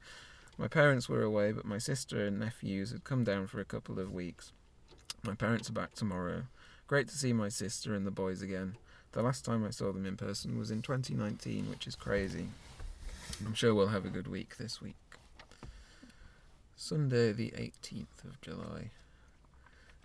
My 0.57 0.67
parents 0.67 1.09
were 1.09 1.21
away, 1.23 1.51
but 1.51 1.65
my 1.65 1.77
sister 1.79 2.25
and 2.25 2.39
nephews 2.39 2.91
had 2.91 3.03
come 3.03 3.23
down 3.23 3.47
for 3.47 3.59
a 3.59 3.65
couple 3.65 3.99
of 3.99 4.11
weeks. 4.13 4.51
My 5.23 5.33
parents 5.35 5.69
are 5.69 5.73
back 5.73 5.93
tomorrow. 5.95 6.43
Great 6.87 7.07
to 7.07 7.17
see 7.17 7.33
my 7.33 7.49
sister 7.49 7.95
and 7.95 8.05
the 8.05 8.11
boys 8.11 8.43
again. 8.43 8.75
The 9.13 9.23
last 9.23 9.43
time 9.43 9.65
I 9.65 9.71
saw 9.71 9.91
them 9.91 10.05
in 10.05 10.17
person 10.17 10.59
was 10.59 10.69
in 10.69 10.83
2019, 10.83 11.67
which 11.67 11.87
is 11.87 11.95
crazy. 11.95 12.49
I'm 13.43 13.55
sure 13.55 13.73
we'll 13.73 13.87
have 13.87 14.05
a 14.05 14.09
good 14.09 14.27
week 14.27 14.57
this 14.57 14.83
week. 14.83 14.95
Sunday, 16.75 17.31
the 17.31 17.51
18th 17.57 18.23
of 18.23 18.39
July. 18.39 18.91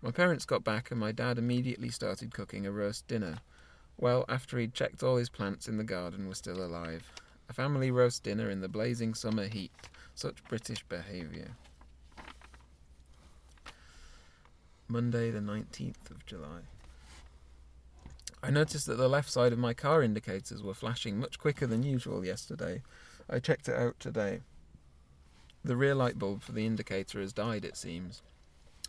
My 0.00 0.10
parents 0.10 0.46
got 0.46 0.64
back, 0.64 0.90
and 0.90 0.98
my 0.98 1.12
dad 1.12 1.36
immediately 1.36 1.90
started 1.90 2.32
cooking 2.32 2.66
a 2.66 2.72
roast 2.72 3.06
dinner. 3.06 3.40
Well, 3.98 4.24
after 4.26 4.58
he'd 4.58 4.72
checked 4.72 5.02
all 5.02 5.16
his 5.16 5.28
plants 5.28 5.68
in 5.68 5.76
the 5.76 5.84
garden 5.84 6.28
were 6.28 6.34
still 6.34 6.64
alive. 6.64 7.12
A 7.50 7.52
family 7.52 7.90
roast 7.90 8.22
dinner 8.22 8.48
in 8.48 8.62
the 8.62 8.68
blazing 8.68 9.12
summer 9.12 9.48
heat. 9.48 9.72
Such 10.14 10.42
British 10.44 10.82
behaviour. 10.84 11.48
Monday, 14.90 15.30
the 15.30 15.38
19th 15.38 16.10
of 16.10 16.26
July. 16.26 16.62
I 18.42 18.50
noticed 18.50 18.86
that 18.86 18.96
the 18.96 19.08
left 19.08 19.30
side 19.30 19.52
of 19.52 19.58
my 19.58 19.72
car 19.72 20.02
indicators 20.02 20.62
were 20.62 20.74
flashing 20.74 21.20
much 21.20 21.38
quicker 21.38 21.66
than 21.66 21.82
usual 21.82 22.24
yesterday. 22.24 22.82
I 23.28 23.38
checked 23.38 23.68
it 23.68 23.76
out 23.76 24.00
today. 24.00 24.40
The 25.62 25.76
rear 25.76 25.94
light 25.94 26.18
bulb 26.18 26.42
for 26.42 26.52
the 26.52 26.66
indicator 26.66 27.20
has 27.20 27.32
died, 27.32 27.64
it 27.64 27.76
seems. 27.76 28.22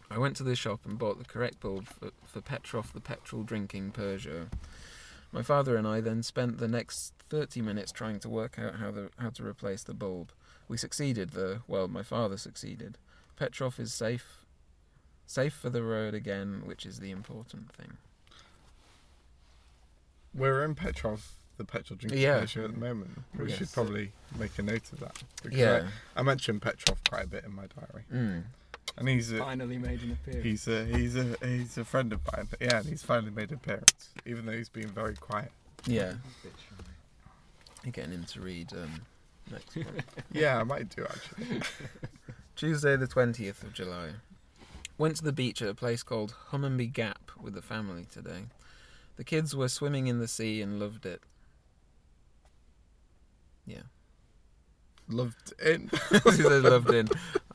I 0.10 0.18
went 0.18 0.36
to 0.38 0.44
the 0.44 0.56
shop 0.56 0.82
and 0.86 0.98
bought 0.98 1.20
the 1.20 1.26
correct 1.26 1.60
bulb 1.60 1.86
for, 1.88 2.12
for 2.26 2.42
Petrov 2.42 2.94
the 2.94 3.00
petrol 3.00 3.44
drinking 3.44 3.92
Peugeot. 3.92 4.48
My 5.32 5.44
father 5.44 5.76
and 5.78 5.88
I 5.88 6.02
then 6.02 6.24
spent 6.24 6.58
the 6.58 6.68
next 6.68 7.14
30 7.30 7.62
minutes 7.62 7.92
trying 7.92 8.20
to 8.22 8.30
work 8.30 8.58
out 8.58 8.76
how, 8.76 8.92
the, 8.92 9.10
how 9.18 9.30
to 9.30 9.46
replace 9.46 9.84
the 9.84 9.94
bulb. 9.94 10.32
We 10.68 10.78
succeeded, 10.78 11.32
though. 11.32 11.60
Well, 11.68 11.88
my 11.88 12.04
father 12.04 12.38
succeeded. 12.38 12.98
Petrov 13.38 13.80
is 13.80 13.94
safe, 13.94 14.41
safe 15.32 15.54
for 15.54 15.70
the 15.70 15.82
road 15.82 16.14
again, 16.14 16.64
which 16.66 16.86
is 16.86 17.00
the 17.00 17.10
important 17.12 17.72
thing. 17.74 17.94
We're 20.34 20.64
in 20.64 20.76
Petrov, 20.76 21.32
the 21.58 21.64
petrol 21.66 21.98
drinking 21.98 22.22
Yeah. 22.22 22.40
station 22.40 22.64
at 22.66 22.72
the 22.74 22.78
moment. 22.80 23.22
We 23.38 23.48
Yes. 23.50 23.58
should 23.58 23.72
probably 23.72 24.12
make 24.38 24.58
a 24.60 24.64
note 24.64 24.92
of 24.92 25.00
that. 25.00 25.24
because 25.42 25.58
Yeah. 25.58 25.90
I, 26.16 26.20
I 26.20 26.24
mentioned 26.24 26.62
Petrov 26.62 27.02
quite 27.10 27.24
a 27.26 27.28
bit 27.28 27.44
in 27.46 27.54
my 27.54 27.68
diary, 27.68 28.04
Mm. 28.12 28.44
and 28.98 29.10
he's 29.10 29.32
a, 29.32 29.38
Finally 29.40 29.78
made 29.78 30.02
an 30.04 30.12
appearance. 30.12 30.44
he's 30.44 30.68
a 30.68 30.86
he's 30.86 31.16
a 31.16 31.36
he's 31.46 31.78
a 31.78 31.86
friend 31.86 32.12
of 32.14 32.22
mine. 32.34 32.48
Yeah, 32.60 32.80
and 32.80 32.86
he's 32.88 33.04
finally 33.04 33.32
made 33.32 33.50
an 33.52 33.56
appearance, 33.56 34.10
even 34.26 34.46
though 34.46 34.54
he's 34.58 34.70
been 34.70 34.90
very 34.90 35.16
quiet. 35.16 35.52
Yeah. 35.86 36.16
You're 37.84 37.92
getting 37.94 38.12
him 38.12 38.26
to 38.26 38.42
read 38.42 38.72
um, 38.74 39.02
next 39.50 39.76
month. 39.76 40.04
Yeah, 40.32 40.60
I 40.60 40.64
might 40.64 40.94
do 40.96 41.06
actually. 41.06 41.62
Tuesday, 42.56 42.96
the 42.96 43.08
20th 43.08 43.64
of 43.64 43.74
July. 43.74 44.12
Went 45.02 45.16
to 45.16 45.24
the 45.24 45.32
beach 45.32 45.64
at 45.64 45.68
a 45.68 45.74
place 45.74 46.04
called 46.04 46.36
Hunmanby 46.50 46.86
Gap 46.86 47.32
with 47.42 47.56
the 47.56 47.62
family 47.64 48.06
today. 48.14 48.44
The 49.16 49.24
kids 49.24 49.56
were 49.56 49.68
swimming 49.68 50.06
in 50.06 50.20
the 50.20 50.28
sea 50.28 50.62
and 50.62 50.80
loved 50.80 51.08
it. 51.08 51.24
Yeah. 53.66 53.82
Loved 55.10 55.54
it. 55.58 55.90
they 56.38 56.44
loved 56.60 56.92
it. 56.92 57.12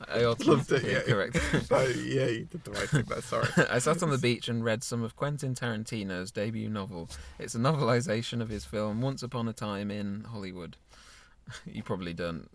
I 0.09 0.25
ought 0.25 0.39
to 0.41 0.51
Loved 0.51 0.73
it, 0.73 0.83
yeah. 0.83 0.99
correct. 1.03 1.39
Oh, 1.71 1.87
yeah, 1.87 2.25
you 2.25 2.43
did 2.51 2.65
the 2.65 2.71
right 2.71 2.89
thing 2.89 3.05
there. 3.07 3.21
Sorry. 3.21 3.47
I 3.69 3.79
sat 3.79 4.03
on 4.03 4.09
the 4.09 4.17
beach 4.17 4.49
and 4.49 4.65
read 4.65 4.83
some 4.83 5.01
of 5.01 5.15
Quentin 5.15 5.55
Tarantino's 5.55 6.31
debut 6.31 6.67
novel. 6.67 7.09
It's 7.39 7.55
a 7.55 7.59
novelization 7.59 8.41
of 8.41 8.49
his 8.49 8.65
film 8.65 8.99
Once 8.99 9.23
Upon 9.23 9.47
a 9.47 9.53
Time 9.53 9.89
in 9.89 10.25
Hollywood. 10.25 10.75
You 11.65 11.81
probably 11.81 12.13
don't 12.13 12.49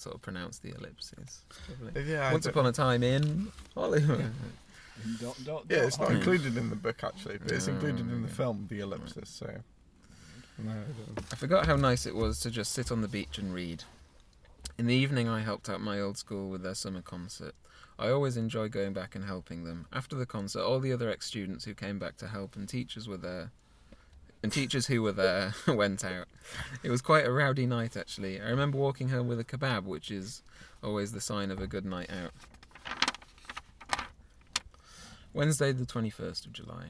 sort 0.00 0.14
of 0.14 0.22
pronounce 0.22 0.58
the 0.58 0.74
ellipses. 0.74 1.42
Probably. 1.66 2.10
Yeah, 2.10 2.32
Once 2.32 2.46
upon 2.46 2.66
a 2.66 2.72
time 2.72 3.02
in 3.02 3.48
Hollywood. 3.74 4.32
Dot, 5.20 5.36
dot, 5.44 5.64
yeah, 5.68 5.78
it's 5.78 5.98
not 5.98 6.12
included 6.12 6.56
in 6.56 6.70
the 6.70 6.76
book 6.76 7.02
actually, 7.02 7.38
but 7.38 7.50
it's 7.50 7.66
included 7.66 8.00
in 8.00 8.22
the 8.22 8.28
film, 8.28 8.66
the 8.70 8.80
ellipsis. 8.80 9.28
So. 9.28 9.50
No, 10.58 10.70
I. 10.70 11.20
I 11.32 11.36
forgot 11.36 11.66
how 11.66 11.76
nice 11.76 12.06
it 12.06 12.14
was 12.14 12.38
to 12.40 12.50
just 12.50 12.72
sit 12.72 12.92
on 12.92 13.00
the 13.00 13.08
beach 13.08 13.38
and 13.38 13.52
read. 13.54 13.84
In 14.78 14.86
the 14.86 14.94
evening, 14.94 15.28
I 15.28 15.40
helped 15.40 15.68
out 15.68 15.80
my 15.80 16.00
old 16.00 16.18
school 16.18 16.48
with 16.48 16.62
their 16.62 16.74
summer 16.74 17.02
concert. 17.02 17.54
I 17.98 18.10
always 18.10 18.36
enjoy 18.36 18.68
going 18.68 18.92
back 18.92 19.14
and 19.14 19.24
helping 19.24 19.64
them. 19.64 19.86
After 19.92 20.16
the 20.16 20.26
concert, 20.26 20.62
all 20.62 20.80
the 20.80 20.92
other 20.92 21.10
ex 21.10 21.26
students 21.26 21.64
who 21.64 21.74
came 21.74 21.98
back 21.98 22.16
to 22.18 22.28
help 22.28 22.56
and 22.56 22.68
teachers 22.68 23.08
were 23.08 23.16
there. 23.16 23.50
And 24.42 24.52
teachers 24.52 24.86
who 24.86 25.02
were 25.02 25.12
there 25.12 25.54
went 25.68 26.04
out. 26.04 26.26
It 26.82 26.90
was 26.90 27.00
quite 27.00 27.26
a 27.26 27.32
rowdy 27.32 27.66
night, 27.66 27.96
actually. 27.96 28.40
I 28.40 28.48
remember 28.48 28.78
walking 28.78 29.08
home 29.08 29.28
with 29.28 29.38
a 29.38 29.44
kebab, 29.44 29.84
which 29.84 30.10
is 30.10 30.42
always 30.82 31.12
the 31.12 31.20
sign 31.20 31.50
of 31.50 31.60
a 31.60 31.66
good 31.66 31.84
night 31.84 32.10
out. 32.10 32.32
Wednesday, 35.32 35.72
the 35.72 35.86
21st 35.86 36.46
of 36.46 36.52
July. 36.52 36.88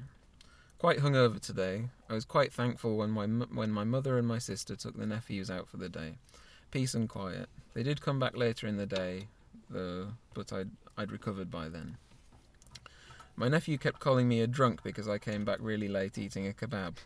Quite 0.78 0.98
hungover 0.98 1.38
today. 1.38 1.90
I 2.08 2.14
was 2.14 2.24
quite 2.24 2.52
thankful 2.52 2.96
when 2.96 3.10
my 3.10 3.26
when 3.26 3.70
my 3.70 3.84
mother 3.84 4.18
and 4.18 4.26
my 4.26 4.38
sister 4.38 4.74
took 4.74 4.96
the 4.96 5.06
nephews 5.06 5.48
out 5.48 5.68
for 5.68 5.76
the 5.76 5.88
day. 5.88 6.14
Peace 6.72 6.94
and 6.94 7.08
quiet. 7.08 7.48
They 7.72 7.84
did 7.84 8.00
come 8.00 8.18
back 8.18 8.36
later 8.36 8.66
in 8.66 8.78
the 8.78 8.86
day, 8.86 9.28
though, 9.70 10.08
but 10.34 10.52
I'd 10.52 10.70
I'd 10.98 11.12
recovered 11.12 11.52
by 11.52 11.68
then. 11.68 11.98
My 13.36 13.46
nephew 13.46 13.78
kept 13.78 14.00
calling 14.00 14.28
me 14.28 14.40
a 14.40 14.48
drunk 14.48 14.82
because 14.82 15.06
I 15.06 15.18
came 15.18 15.44
back 15.44 15.58
really 15.60 15.88
late 15.88 16.18
eating 16.18 16.48
a 16.48 16.52
kebab. 16.52 16.96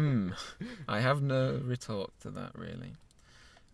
Hmm. 0.00 0.30
I 0.88 1.00
have 1.00 1.20
no 1.20 1.60
retort 1.62 2.10
to 2.22 2.30
that 2.30 2.52
really. 2.54 2.92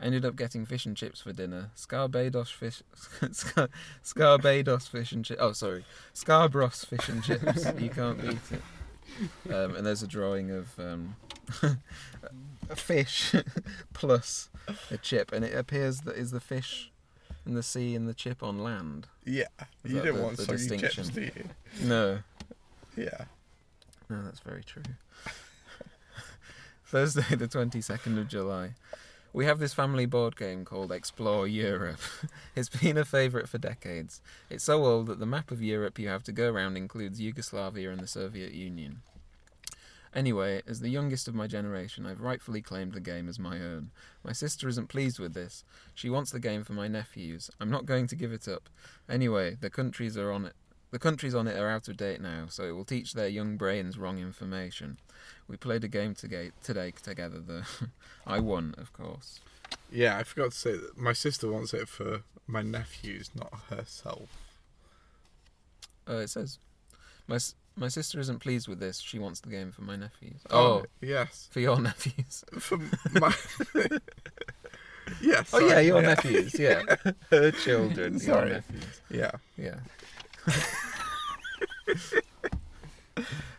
Ended 0.02 0.24
up 0.24 0.34
getting 0.36 0.66
fish 0.66 0.84
and 0.84 0.96
chips 0.96 1.20
for 1.20 1.32
dinner. 1.32 1.70
Scarbados 1.76 2.48
fish, 2.52 2.82
Scar, 3.32 3.68
Scarbados 4.04 4.88
fish 4.88 5.12
and 5.12 5.24
chips. 5.24 5.40
Oh, 5.40 5.52
sorry, 5.52 5.84
Scarbros 6.14 6.84
fish 6.84 7.08
and 7.08 7.22
chips. 7.22 7.64
You 7.80 7.90
can't 7.90 8.20
beat 8.20 8.38
it. 8.50 9.52
Um, 9.54 9.76
and 9.76 9.86
there's 9.86 10.02
a 10.02 10.06
drawing 10.08 10.50
of 10.50 10.78
um, 10.80 11.14
a 12.68 12.76
fish 12.76 13.34
plus 13.94 14.50
a 14.90 14.98
chip, 14.98 15.32
and 15.32 15.44
it 15.44 15.54
appears 15.54 16.00
that 16.00 16.16
is 16.16 16.32
the 16.32 16.40
fish 16.40 16.90
in 17.46 17.54
the 17.54 17.62
sea 17.62 17.94
and 17.94 18.08
the 18.08 18.14
chip 18.14 18.42
on 18.42 18.58
land. 18.58 19.06
Yeah, 19.24 19.44
Is 19.84 19.92
you 19.92 20.02
don't 20.02 20.16
the- 20.16 20.22
want 20.22 20.36
the 20.36 20.42
soggy 20.44 20.58
distinction? 20.58 21.04
chips, 21.04 21.08
do 21.14 21.20
you? 21.22 21.32
No, 21.84 22.18
Yeah. 22.96 23.26
no, 24.10 24.22
that's 24.24 24.40
very 24.40 24.64
true. 24.64 24.82
Thursday, 26.86 27.22
the 27.34 27.48
22nd 27.48 28.16
of 28.16 28.28
July. 28.28 28.74
We 29.32 29.44
have 29.44 29.58
this 29.58 29.74
family 29.74 30.06
board 30.06 30.36
game 30.36 30.64
called 30.64 30.92
Explore 30.92 31.48
Europe. 31.48 31.98
it's 32.54 32.68
been 32.68 32.96
a 32.96 33.04
favourite 33.04 33.48
for 33.48 33.58
decades. 33.58 34.22
It's 34.48 34.62
so 34.62 34.84
old 34.84 35.08
that 35.08 35.18
the 35.18 35.26
map 35.26 35.50
of 35.50 35.60
Europe 35.60 35.98
you 35.98 36.06
have 36.08 36.22
to 36.22 36.32
go 36.32 36.48
around 36.48 36.76
includes 36.76 37.20
Yugoslavia 37.20 37.90
and 37.90 37.98
the 37.98 38.06
Soviet 38.06 38.52
Union. 38.52 39.02
Anyway, 40.14 40.62
as 40.68 40.78
the 40.78 40.88
youngest 40.88 41.26
of 41.26 41.34
my 41.34 41.48
generation, 41.48 42.06
I've 42.06 42.20
rightfully 42.20 42.62
claimed 42.62 42.92
the 42.92 43.00
game 43.00 43.28
as 43.28 43.40
my 43.40 43.60
own. 43.60 43.90
My 44.22 44.32
sister 44.32 44.68
isn't 44.68 44.88
pleased 44.88 45.18
with 45.18 45.34
this. 45.34 45.64
She 45.92 46.08
wants 46.08 46.30
the 46.30 46.38
game 46.38 46.62
for 46.62 46.72
my 46.72 46.86
nephews. 46.86 47.50
I'm 47.60 47.68
not 47.68 47.84
going 47.84 48.06
to 48.06 48.16
give 48.16 48.32
it 48.32 48.46
up. 48.46 48.68
Anyway, 49.08 49.56
the 49.60 49.70
countries 49.70 50.16
are 50.16 50.30
on 50.30 50.44
it. 50.44 50.54
The 50.92 50.98
countries 50.98 51.34
on 51.34 51.46
it 51.48 51.58
are 51.58 51.68
out 51.68 51.88
of 51.88 51.96
date 51.96 52.20
now, 52.20 52.46
so 52.48 52.64
it 52.64 52.70
will 52.72 52.84
teach 52.84 53.12
their 53.12 53.28
young 53.28 53.56
brains 53.56 53.98
wrong 53.98 54.18
information. 54.18 54.98
We 55.48 55.56
played 55.56 55.84
a 55.84 55.88
game 55.88 56.14
toga- 56.14 56.52
today 56.62 56.92
together. 57.02 57.40
though. 57.40 57.62
I 58.26 58.38
won, 58.40 58.74
of 58.78 58.92
course. 58.92 59.40
Yeah, 59.90 60.16
I 60.16 60.22
forgot 60.22 60.52
to 60.52 60.56
say 60.56 60.72
that 60.72 60.96
my 60.96 61.12
sister 61.12 61.50
wants 61.50 61.74
it 61.74 61.88
for 61.88 62.22
my 62.46 62.62
nephews, 62.62 63.30
not 63.34 63.52
herself. 63.68 64.28
Uh, 66.08 66.18
it 66.18 66.28
says, 66.30 66.58
my 67.26 67.36
s- 67.36 67.56
my 67.74 67.88
sister 67.88 68.18
isn't 68.20 68.38
pleased 68.38 68.68
with 68.68 68.78
this. 68.80 69.00
She 69.00 69.18
wants 69.18 69.40
the 69.40 69.50
game 69.50 69.70
for 69.72 69.82
my 69.82 69.96
nephews. 69.96 70.40
Oh, 70.50 70.84
yes. 71.02 71.48
for 71.50 71.60
your 71.60 71.78
nephews. 71.88 72.44
For 72.58 72.78
my. 73.12 73.34
yes. 75.20 75.50
Oh 75.52 75.58
yeah, 75.66 75.80
your 75.80 76.00
nephews. 76.00 76.58
Yeah, 76.58 76.82
her 77.30 77.50
children. 77.50 78.18
Sorry. 78.18 78.46
Your 78.48 78.54
nephews. 78.56 79.00
Yeah. 79.10 79.30
Yeah. 79.58 79.76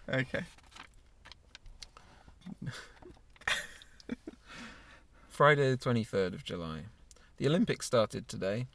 Okay. 0.10 0.43
Friday, 5.28 5.69
the 5.69 5.78
23rd 5.78 6.34
of 6.34 6.43
July. 6.43 6.84
The 7.38 7.47
Olympics 7.47 7.86
started 7.86 8.28
today. 8.28 8.67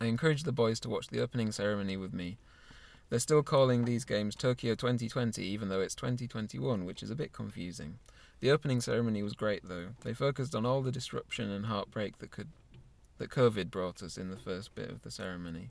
I 0.00 0.06
encouraged 0.06 0.44
the 0.44 0.52
boys 0.52 0.78
to 0.80 0.88
watch 0.88 1.08
the 1.08 1.20
opening 1.20 1.50
ceremony 1.50 1.96
with 1.96 2.14
me. 2.14 2.38
They're 3.10 3.18
still 3.18 3.42
calling 3.42 3.84
these 3.84 4.04
games 4.04 4.36
Tokyo 4.36 4.74
2020, 4.74 5.42
even 5.42 5.68
though 5.68 5.80
it's 5.80 5.94
2021, 5.96 6.84
which 6.84 7.02
is 7.02 7.10
a 7.10 7.16
bit 7.16 7.32
confusing. 7.32 7.98
The 8.40 8.50
opening 8.52 8.80
ceremony 8.80 9.22
was 9.22 9.32
great, 9.32 9.68
though. 9.68 9.88
They 10.04 10.14
focused 10.14 10.54
on 10.54 10.64
all 10.64 10.82
the 10.82 10.92
disruption 10.92 11.50
and 11.50 11.66
heartbreak 11.66 12.18
that 12.18 12.30
could 12.30 12.48
that 13.18 13.30
COVID 13.30 13.70
brought 13.70 14.02
us 14.02 14.16
in 14.16 14.30
the 14.30 14.36
first 14.36 14.74
bit 14.76 14.88
of 14.88 15.02
the 15.02 15.10
ceremony. 15.10 15.70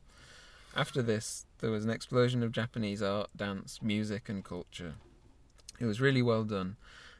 After 0.78 1.02
this, 1.02 1.48
there 1.58 1.72
was 1.72 1.84
an 1.84 1.90
explosion 1.90 2.44
of 2.44 2.52
Japanese 2.52 3.02
art, 3.02 3.32
dance, 3.36 3.80
music, 3.82 4.30
and 4.30 4.46
culture. 4.46 4.94
It 5.80 5.86
was 5.86 6.00
really 6.00 6.22
well 6.22 6.44
done. 6.44 6.76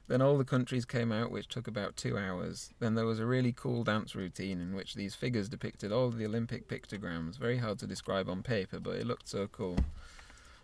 Then 0.08 0.22
all 0.22 0.38
the 0.38 0.46
countries 0.46 0.86
came 0.86 1.12
out, 1.12 1.32
which 1.32 1.48
took 1.48 1.68
about 1.68 1.98
two 1.98 2.20
hours. 2.20 2.70
Then 2.80 2.94
there 2.94 3.08
was 3.08 3.20
a 3.20 3.26
really 3.26 3.52
cool 3.52 3.84
dance 3.84 4.14
routine 4.14 4.62
in 4.62 4.76
which 4.76 4.94
these 4.94 5.16
figures 5.16 5.50
depicted 5.50 5.92
all 5.92 6.12
the 6.12 6.24
Olympic 6.28 6.68
pictograms. 6.68 7.40
Very 7.40 7.58
hard 7.58 7.80
to 7.80 7.88
describe 7.88 8.30
on 8.30 8.44
paper, 8.44 8.80
but 8.80 8.96
it 8.96 9.08
looked 9.08 9.28
so 9.28 9.48
cool. 9.48 9.80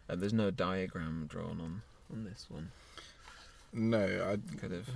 And 0.08 0.22
there's 0.22 0.32
no 0.32 0.52
diagram 0.52 1.26
drawn 1.28 1.60
on 1.60 1.82
on 2.12 2.26
this 2.26 2.46
one. 2.48 2.70
No, 3.74 4.04
I 4.04 4.58
Could 4.58 4.72
have 4.72 4.90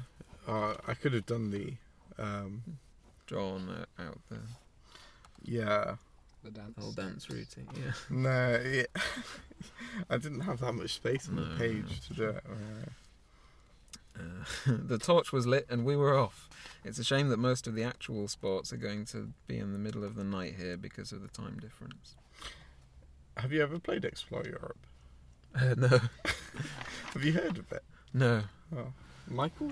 uh, 0.47 0.75
I 0.88 0.93
could 0.93 1.13
have 1.13 1.25
done 1.25 1.49
the 1.49 1.73
um 2.19 2.62
drawn 3.25 3.69
uh, 3.69 4.01
out 4.01 4.19
the 4.29 4.38
yeah 5.43 5.95
The 6.43 6.52
dance. 6.52 6.73
whole 6.80 6.91
dance 6.93 7.30
routine. 7.30 7.67
Yeah. 7.76 7.91
no 8.10 8.62
yeah. 8.63 8.84
I 10.10 10.17
didn't 10.17 10.41
have 10.41 10.60
that 10.60 10.73
much 10.73 10.93
space 10.93 11.28
on 11.28 11.36
No, 11.36 11.43
the 11.45 11.56
page 11.58 11.86
no, 11.86 11.95
to 12.08 12.13
do 12.13 12.23
it. 12.30 12.43
Uh, 12.50 12.89
Uh, 14.19 14.21
the 14.88 14.97
torch 14.97 15.32
was 15.32 15.45
lit 15.45 15.65
and 15.69 15.86
we 15.86 15.95
were 15.95 16.17
off. 16.17 16.50
It's 16.84 16.97
a 16.97 17.04
shame 17.04 17.30
that 17.30 17.38
most 17.38 17.67
of 17.67 17.76
the 17.76 17.84
actual 17.84 18.28
sports 18.28 18.73
are 18.73 18.78
going 18.78 19.06
to 19.06 19.32
be 19.45 19.58
in 19.60 19.73
the 19.73 19.78
middle 19.80 20.04
of 20.04 20.15
the 20.15 20.23
night 20.23 20.56
here 20.58 20.76
because 20.78 21.12
of 21.12 21.21
the 21.21 21.28
time 21.28 21.60
difference. 21.60 22.15
have 23.36 23.52
you 23.54 23.62
ever 23.62 23.78
played 23.78 24.04
Explore 24.06 24.43
Europe? 24.45 24.78
Uh, 25.56 25.76
no, 25.78 25.88
Have 27.13 27.23
you 27.23 27.34
heard 27.34 27.58
of 27.60 27.71
it? 27.71 27.84
no. 28.13 28.43
Oh, 28.76 28.91
Michael? 29.28 29.71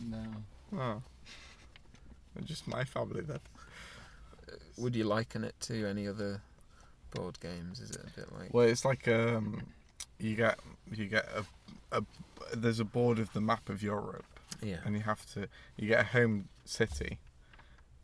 No. 0.00 0.24
Oh, 0.76 1.02
just 2.44 2.66
my 2.66 2.84
family 2.84 3.20
then. 3.22 3.38
Would 4.78 4.94
you 4.96 5.04
liken 5.04 5.44
it 5.44 5.54
to 5.62 5.86
any 5.86 6.06
other 6.06 6.40
board 7.12 7.38
games? 7.40 7.80
Is 7.80 7.90
it 7.90 7.98
a 8.04 8.20
bit 8.20 8.32
like? 8.32 8.52
Well, 8.54 8.66
it's 8.66 8.84
like 8.84 9.08
um, 9.08 9.62
you 10.18 10.34
get 10.36 10.58
you 10.92 11.06
get 11.06 11.28
a, 11.34 11.98
a 11.98 12.02
there's 12.54 12.80
a 12.80 12.84
board 12.84 13.18
of 13.18 13.32
the 13.32 13.40
map 13.40 13.68
of 13.68 13.82
Europe, 13.82 14.24
Yeah. 14.62 14.78
and 14.84 14.94
you 14.94 15.02
have 15.02 15.24
to 15.34 15.48
you 15.76 15.88
get 15.88 16.00
a 16.00 16.04
home 16.04 16.48
city, 16.64 17.18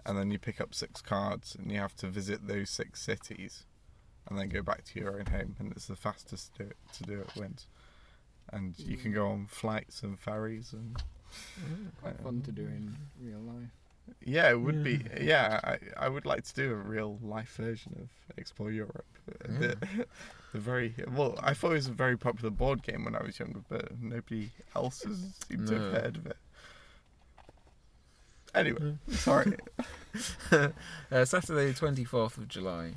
and 0.07 0.17
then 0.19 0.31
you 0.31 0.39
pick 0.39 0.61
up 0.61 0.75
six 0.75 1.01
cards, 1.01 1.55
and 1.55 1.71
you 1.71 1.79
have 1.79 1.95
to 1.97 2.07
visit 2.09 2.47
those 2.49 2.71
six 2.71 3.01
cities, 3.03 3.65
and 4.29 4.39
then 4.39 4.49
go 4.49 4.63
back 4.63 4.85
to 4.85 5.01
your 5.01 5.19
own 5.19 5.27
home, 5.27 5.57
and 5.59 5.73
it's 5.73 5.87
the 5.87 5.97
fastest 5.97 6.55
to 6.57 6.65
do 6.65 6.71
it, 6.71 6.77
to 6.95 7.03
do 7.05 7.21
it 7.21 7.31
wins, 7.37 7.67
and 8.53 8.75
you 8.79 8.97
can 8.97 9.13
go 9.13 9.29
on 9.29 9.47
flights 9.47 10.03
and 10.03 10.19
ferries, 10.19 10.73
and 10.73 11.03
Quite 12.03 12.21
fun 12.21 12.43
to 12.43 12.53
do 12.53 12.63
in 12.63 12.95
real 13.19 13.39
life. 13.41 13.71
Yeah, 14.25 14.51
it 14.51 14.61
would 14.61 14.85
be 14.85 15.05
yeah. 15.21 15.61
I 15.65 15.79
I 15.97 16.09
would 16.09 16.27
like 16.27 16.45
to 16.45 16.55
do 16.55 16.73
a 16.73 16.75
real 16.75 17.19
life 17.23 17.55
version 17.57 17.97
of 18.01 18.39
Explore 18.39 18.71
Europe. 18.71 19.07
The, 19.41 19.77
the 20.53 20.59
very 20.59 20.95
well, 21.15 21.39
I 21.43 21.55
thought 21.55 21.73
it 21.73 21.75
was 21.75 21.89
a 21.89 21.93
very 21.93 22.17
popular 22.17 22.51
board 22.51 22.83
game 22.83 23.05
when 23.05 23.15
I 23.15 23.23
was 23.23 23.39
younger, 23.39 23.61
but 23.69 24.01
nobody 24.01 24.51
else 24.75 25.03
has 25.03 25.19
seemed 25.49 25.69
to 25.69 25.75
have 25.75 25.93
heard 25.93 26.17
of 26.17 26.27
it. 26.27 26.37
Anyway, 28.55 28.99
sorry. 29.09 29.57
uh, 30.53 31.25
Saturday, 31.25 31.73
the 31.73 31.75
24th 31.75 32.37
of 32.37 32.49
July. 32.49 32.97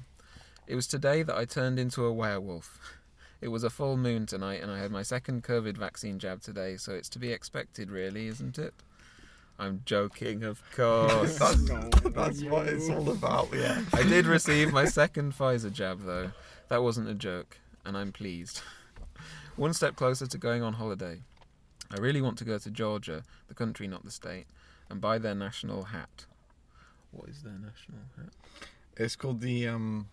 It 0.68 0.76
was 0.76 0.86
today 0.86 1.24
that 1.24 1.38
I 1.38 1.46
turned 1.46 1.80
into 1.80 2.04
a 2.04 2.12
werewolf. 2.12 2.80
It 3.39 3.50
was 3.50 3.63
a 3.63 3.70
full 3.70 3.96
moon 3.96 4.26
tonight, 4.26 4.62
and 4.62 4.72
I 4.72 4.80
had 4.80 4.91
my 4.91 5.04
second 5.04 5.44
COVID 5.44 5.78
vaccine 5.78 6.20
jab 6.20 6.41
today, 6.41 6.76
so 6.78 6.94
it's 6.94 7.10
to 7.10 7.20
be 7.20 7.32
expected, 7.32 7.89
really, 7.89 8.28
isn't 8.28 8.58
it? 8.58 8.74
I'm 9.58 9.82
joking, 9.86 10.44
of 10.44 10.62
course. 10.76 11.38
that's 11.39 11.70
that's 12.13 12.44
what 12.44 12.68
it's 12.68 12.89
all 12.89 13.10
about. 13.10 13.50
Yeah. 13.54 13.82
I 13.94 14.04
did 14.04 14.26
receive 14.26 14.74
my 14.74 14.86
second 14.86 15.34
Pfizer 15.34 15.72
jab, 15.72 16.02
though. 16.02 16.32
That 16.70 16.84
wasn't 16.84 17.10
a 17.10 17.13
joke, 17.13 17.58
and 17.86 17.98
I'm 17.98 18.12
pleased. 18.12 18.62
One 19.56 19.74
step 19.74 19.96
closer 19.96 20.28
to 20.28 20.38
going 20.38 20.63
on 20.63 20.74
holiday. 20.74 21.22
I 21.91 21.98
really 22.00 22.22
want 22.22 22.38
to 22.39 22.46
go 22.46 22.58
to 22.58 22.70
Georgia, 22.70 23.24
the 23.48 23.54
country, 23.54 23.88
not 23.88 24.04
the 24.04 24.12
state, 24.12 24.48
and 24.89 25.00
buy 25.00 25.18
their 25.20 25.36
national 25.36 25.84
hat. 25.84 26.26
What 27.12 27.30
is 27.30 27.44
their 27.44 27.54
national 27.54 28.00
hat? 28.18 28.34
It's 28.98 29.15
called 29.15 29.39
the 29.39 29.68
um, 29.68 30.08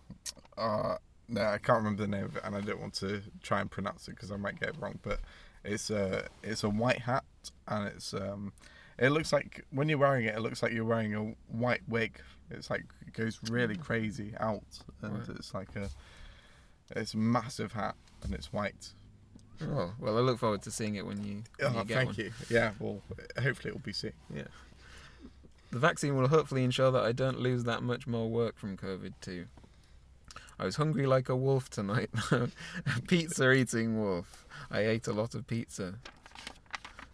uh, 0.57 0.97
no, 1.27 1.41
I 1.41 1.57
can't 1.57 1.77
remember 1.79 2.03
the 2.03 2.07
name 2.07 2.25
of 2.25 2.37
it, 2.37 2.43
and 2.45 2.55
I 2.55 2.61
don't 2.61 2.79
want 2.79 2.93
to 2.95 3.21
try 3.41 3.61
and 3.61 3.69
pronounce 3.69 4.07
it 4.07 4.11
because 4.11 4.31
I 4.31 4.37
might 4.37 4.59
get 4.59 4.69
it 4.69 4.75
wrong. 4.79 4.99
But 5.01 5.19
it's 5.63 5.89
a 5.89 6.27
it's 6.43 6.63
a 6.63 6.69
white 6.69 6.99
hat, 6.99 7.23
and 7.67 7.87
it's 7.87 8.13
um, 8.13 8.53
it 8.99 9.09
looks 9.09 9.33
like 9.33 9.65
when 9.71 9.89
you're 9.89 9.97
wearing 9.97 10.25
it, 10.25 10.35
it 10.35 10.41
looks 10.41 10.61
like 10.61 10.71
you're 10.71 10.85
wearing 10.85 11.15
a 11.15 11.33
white 11.55 11.81
wig. 11.87 12.19
It's 12.51 12.69
like 12.69 12.85
it 13.07 13.13
goes 13.13 13.39
really 13.49 13.75
mm. 13.75 13.81
crazy 13.81 14.33
out, 14.39 14.63
and 15.01 15.19
Right. 15.19 15.29
it's 15.29 15.53
like 15.53 15.75
a 15.75 15.89
it's 16.95 17.13
a 17.13 17.17
massive 17.17 17.71
hat, 17.73 17.95
and 18.23 18.33
it's 18.33 18.51
white. 18.53 18.93
Oh, 19.61 19.93
well, 19.99 20.17
I 20.17 20.21
look 20.21 20.39
forward 20.39 20.61
to 20.63 20.71
seeing 20.71 20.95
it 20.95 21.05
when 21.05 21.23
you, 21.23 21.43
when 21.59 21.75
Oh, 21.75 21.79
you 21.87 21.95
thank 21.95 22.07
one. 22.07 22.15
you. 22.17 22.31
Yeah, 22.49 22.71
well, 22.79 23.01
hopefully 23.41 23.69
it 23.69 23.73
will 23.73 23.81
be 23.81 23.93
soon. 23.93 24.13
Yeah. 24.33 24.43
The 25.71 25.79
vaccine 25.79 26.15
will 26.17 26.27
hopefully 26.27 26.63
ensure 26.63 26.91
that 26.91 27.03
I 27.03 27.13
don't 27.13 27.39
lose 27.39 27.63
that 27.63 27.81
much 27.81 28.05
more 28.05 28.29
work 28.29 28.57
from 28.57 28.77
COVID 28.77 29.13
too. 29.21 29.45
I 30.59 30.65
was 30.65 30.75
hungry 30.75 31.07
like 31.07 31.29
a 31.29 31.35
wolf 31.35 31.69
tonight. 31.69 32.09
pizza 33.07 33.51
eating 33.51 33.99
wolf. 33.99 34.45
I 34.69 34.81
ate 34.81 35.07
a 35.07 35.13
lot 35.13 35.33
of 35.33 35.47
pizza. 35.47 35.95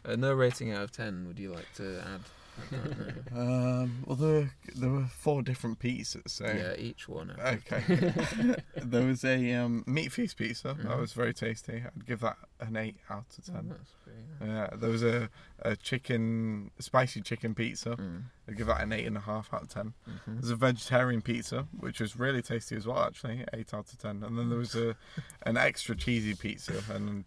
Uh, 0.05 0.15
no 0.15 0.33
rating 0.33 0.71
out 0.71 0.83
of 0.83 0.91
ten. 0.91 1.25
Would 1.27 1.39
you 1.39 1.51
like 1.53 1.71
to 1.75 2.01
add? 2.13 2.21
I 2.59 2.75
don't 2.75 2.99
know. 2.99 3.13
Um, 3.39 4.03
well, 4.05 4.15
there 4.17 4.29
were, 4.33 4.51
there 4.75 4.89
were 4.89 5.05
four 5.05 5.41
different 5.41 5.79
pizzas, 5.79 6.27
so 6.27 6.45
Yeah, 6.45 6.75
each 6.77 7.07
one. 7.07 7.31
Okay. 7.39 7.83
there 8.75 9.05
was 9.05 9.23
a 9.23 9.53
um, 9.53 9.83
meat 9.87 10.11
feast 10.11 10.35
pizza. 10.35 10.69
That 10.69 10.77
Mhm. 10.87 10.99
was 10.99 11.13
very 11.13 11.33
tasty. 11.33 11.83
I'd 11.85 12.05
give 12.05 12.19
that 12.21 12.37
an 12.59 12.75
eight 12.75 12.97
out 13.09 13.25
of 13.37 13.45
10. 13.45 13.55
Oh, 13.55 13.73
that's 13.77 13.91
pretty 14.03 14.19
good. 14.39 14.47
Yeah. 14.49 14.69
There 14.75 14.89
was 14.89 15.03
a, 15.03 15.29
a 15.61 15.75
chicken, 15.77 16.71
spicy 16.79 17.21
chicken 17.21 17.55
pizza. 17.55 17.91
Mm, 17.91 18.23
I'd 18.49 18.57
give 18.57 18.67
that 18.67 18.81
an 18.81 18.91
eight 18.91 19.05
and 19.07 19.15
a 19.15 19.21
half 19.21 19.53
out 19.53 19.63
of 19.63 19.69
ten. 19.69 19.93
mhm. 20.09 20.41
There's 20.41 20.49
a 20.51 20.55
vegetarian 20.57 21.21
pizza, 21.21 21.65
which 21.79 22.01
was 22.01 22.17
really 22.17 22.41
tasty 22.41 22.75
as 22.75 22.85
well, 22.87 22.99
actually, 23.03 23.45
eight 23.53 23.73
out 23.73 23.91
of 23.93 23.97
ten. 23.99 24.21
And 24.23 24.37
then 24.37 24.49
there 24.49 24.57
was 24.59 24.75
a 24.75 24.97
an 25.43 25.55
extra 25.55 25.95
cheesy 25.95 26.35
pizza, 26.35 26.83
and 26.93 27.23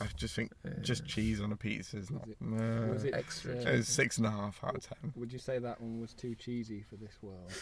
I 0.00 0.06
just 0.16 0.34
think 0.34 0.50
just 0.82 1.06
cheese 1.06 1.40
on 1.40 1.52
a 1.52 1.56
pizza 1.56 1.98
is 1.98 2.10
not. 2.10 2.26
Was 2.26 2.30
it- 2.32 2.42
no. 2.42 2.92
was 2.92 3.04
it 3.04 3.14
Extra 3.14 3.52
uh, 3.56 3.60
It 3.60 3.76
was 3.76 3.88
six 3.88 4.18
and 4.18 4.26
a 4.26 4.30
half 4.30 4.62
out 4.64 4.74
of 4.76 4.82
ten. 4.88 5.12
Would 5.16 5.32
you 5.32 5.38
say 5.38 5.58
that 5.58 5.80
one 5.80 6.00
was 6.00 6.12
too 6.14 6.34
cheesy 6.34 6.82
for 6.88 6.96
this 6.96 7.12
world? 7.22 7.52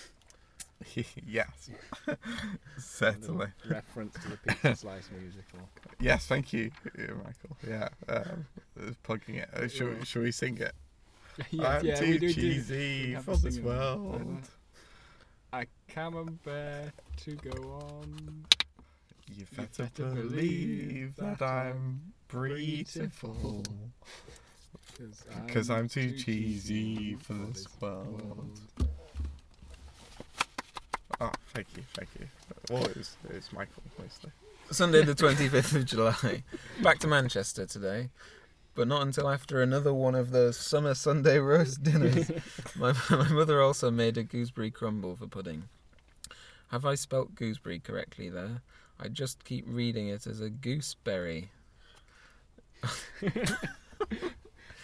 yes, 1.27 1.71
certainly. 2.79 3.47
Reference 3.69 4.15
to 4.15 4.29
the 4.31 4.37
Pizza 4.39 4.77
Slice 4.77 5.11
musical. 5.17 5.69
Yes, 6.01 6.27
thank 6.27 6.53
you, 6.53 6.71
Michael. 6.97 7.57
Yeah, 7.69 7.89
um, 8.09 8.47
plugging 9.03 9.37
it. 9.37 9.49
Uh, 9.55 9.69
shall, 9.69 9.89
Yeah. 9.89 10.05
shall 10.05 10.23
we 10.23 10.33
sing 10.33 10.59
it? 10.59 10.73
yeah, 11.51 11.69
I'm 11.79 11.85
yeah, 11.87 11.95
too 11.97 12.07
we 12.07 12.19
do 12.19 12.29
do. 12.29 12.35
cheesy 12.35 13.13
have 13.13 13.25
for 13.25 13.37
this 13.37 13.55
sing 13.55 13.63
it. 13.65 13.67
world. 13.67 14.49
I 15.53 15.67
can't 15.89 16.43
bear 16.45 16.93
to 17.19 17.31
go 17.37 17.51
on. 18.01 18.45
You 19.31 19.37
You 19.39 19.47
better 19.57 19.85
better 19.85 20.15
believe 20.15 20.89
believe 20.89 21.17
that 21.17 21.39
that 21.39 21.47
I'm 21.49 22.13
beautiful. 22.33 23.63
Because 24.87 25.25
Because 25.47 25.71
I'm 25.71 25.89
too 25.89 26.13
cheesy 26.13 27.17
for 27.17 27.35
this 27.35 27.67
world. 27.81 28.61
Oh, 31.21 31.31
Thank 31.55 31.67
you, 31.77 31.83
thank 31.95 32.09
you. 32.19 32.27
Well, 32.71 32.85
it 32.87 33.09
it's 33.31 33.53
Michael 33.53 33.83
mostly. 33.99 34.31
Sunday, 34.71 35.03
the 35.05 35.15
25th 35.15 35.75
of 35.77 35.85
July. 35.85 36.43
Back 36.83 36.99
to 37.01 37.07
Manchester 37.07 37.67
today, 37.67 38.09
but 38.75 38.89
not 38.89 39.03
until 39.03 39.29
after 39.29 39.61
another 39.61 39.93
one 39.93 40.15
of 40.15 40.31
those 40.31 40.57
summer 40.57 40.95
Sunday 40.95 41.39
roast 41.39 41.83
dinners. 41.83 42.31
my, 42.77 42.95
my 43.11 43.29
mother 43.29 43.61
also 43.61 43.91
made 43.91 44.17
a 44.17 44.23
gooseberry 44.23 44.71
crumble 44.71 45.15
for 45.15 45.27
pudding. 45.27 45.65
Have 46.71 46.87
I 46.87 46.95
spelt 46.95 47.35
gooseberry 47.35 47.79
correctly 47.79 48.31
there? 48.31 48.63
I 48.99 49.09
just 49.09 49.45
keep 49.45 49.67
reading 49.69 50.09
it 50.09 50.27
as 50.27 50.41
a 50.41 50.49
gooseberry. 50.49 51.51
I 52.83 52.89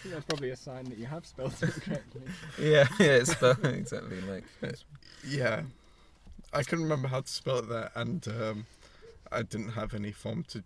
think 0.03 0.13
that's 0.13 0.25
probably 0.25 0.51
a 0.51 0.55
sign 0.55 0.85
that 0.85 0.97
you 0.97 1.05
have 1.05 1.25
spelled 1.25 1.53
it 1.61 1.71
correctly. 1.81 2.21
Yeah, 2.57 2.87
yeah, 2.99 3.05
it's 3.17 3.31
spelled 3.31 3.65
exactly 3.65 4.21
like 4.21 4.45
this. 4.61 4.85
Yeah, 5.27 5.63
I 6.53 6.63
couldn't 6.63 6.85
remember 6.85 7.07
how 7.07 7.21
to 7.21 7.27
spell 7.27 7.59
it 7.59 7.69
there, 7.69 7.91
and 7.95 8.25
um, 8.27 8.65
I 9.31 9.41
didn't 9.41 9.71
have 9.71 9.93
any 9.93 10.11
form 10.11 10.43
to. 10.49 10.63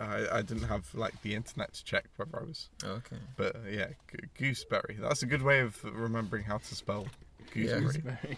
I, 0.00 0.38
I 0.38 0.42
didn't 0.42 0.64
have 0.64 0.92
like 0.94 1.22
the 1.22 1.34
internet 1.34 1.72
to 1.74 1.84
check 1.84 2.06
whether 2.16 2.40
I 2.40 2.44
was. 2.44 2.68
Okay. 2.84 3.16
But 3.36 3.56
uh, 3.56 3.58
yeah, 3.70 3.88
g- 4.10 4.26
gooseberry. 4.36 4.98
That's 5.00 5.22
a 5.22 5.26
good 5.26 5.42
way 5.42 5.60
of 5.60 5.82
remembering 5.84 6.44
how 6.44 6.58
to 6.58 6.74
spell 6.74 7.06
gooseberry. 7.52 7.84
Gooseberry. 7.84 8.36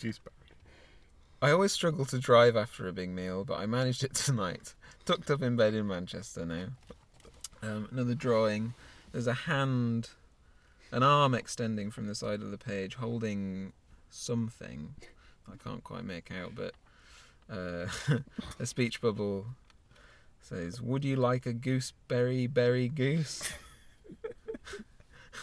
Gooseberry. 0.00 0.32
I 1.42 1.50
always 1.50 1.72
struggle 1.72 2.04
to 2.04 2.18
drive 2.20 2.56
after 2.56 2.86
a 2.86 2.92
big 2.92 3.10
meal, 3.10 3.44
but 3.44 3.58
I 3.58 3.66
managed 3.66 4.04
it 4.04 4.14
tonight. 4.14 4.74
Tucked 5.04 5.28
up 5.28 5.42
in 5.42 5.56
bed 5.56 5.74
in 5.74 5.88
Manchester 5.88 6.46
now. 6.46 6.66
Um, 7.62 7.88
another 7.92 8.14
drawing. 8.14 8.74
There's 9.12 9.26
a 9.26 9.34
hand, 9.34 10.10
an 10.90 11.02
arm 11.02 11.34
extending 11.34 11.90
from 11.90 12.06
the 12.06 12.14
side 12.14 12.42
of 12.42 12.50
the 12.50 12.58
page, 12.58 12.96
holding 12.96 13.72
something. 14.10 14.94
I 15.50 15.56
can't 15.62 15.84
quite 15.84 16.04
make 16.04 16.30
out, 16.32 16.54
but 16.54 16.74
uh, 17.50 17.86
a 18.58 18.66
speech 18.66 19.00
bubble 19.00 19.46
says, 20.40 20.80
"Would 20.80 21.04
you 21.04 21.16
like 21.16 21.46
a 21.46 21.52
gooseberry 21.52 22.46
berry 22.46 22.88
goose? 22.88 23.52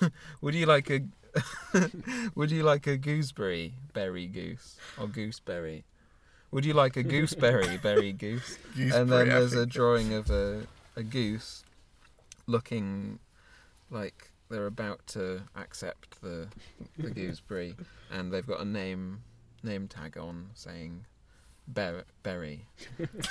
Would 0.41 0.55
you 0.55 0.65
like 0.65 0.89
a 0.89 1.01
Would 2.35 2.51
you 2.51 2.63
like 2.63 2.87
a 2.87 2.97
gooseberry 2.97 3.75
berry 3.93 4.27
goose 4.27 4.77
or 4.99 5.07
gooseberry? 5.07 5.83
Would 6.51 6.65
you 6.65 6.73
like 6.73 6.97
a 6.97 7.03
gooseberry 7.03 7.77
berry 7.77 8.11
goose? 8.11 8.57
And 8.75 9.09
then 9.09 9.29
there's 9.29 9.53
a 9.53 9.65
drawing 9.65 10.13
of 10.13 10.29
a 10.29 10.63
a 10.95 11.03
goose 11.03 11.63
looking 12.49 13.19
like 13.89 14.31
they're 14.49 14.65
about 14.65 15.05
to 15.07 15.43
accept 15.55 16.21
the 16.21 16.47
the 16.97 17.11
gooseberry, 17.11 17.75
and 18.11 18.31
they've 18.33 18.47
got 18.47 18.59
a 18.59 18.65
name 18.65 19.21
name 19.63 19.87
tag 19.87 20.17
on 20.17 20.49
saying 20.53 21.05
Ber- 21.67 22.05
berry. 22.23 22.65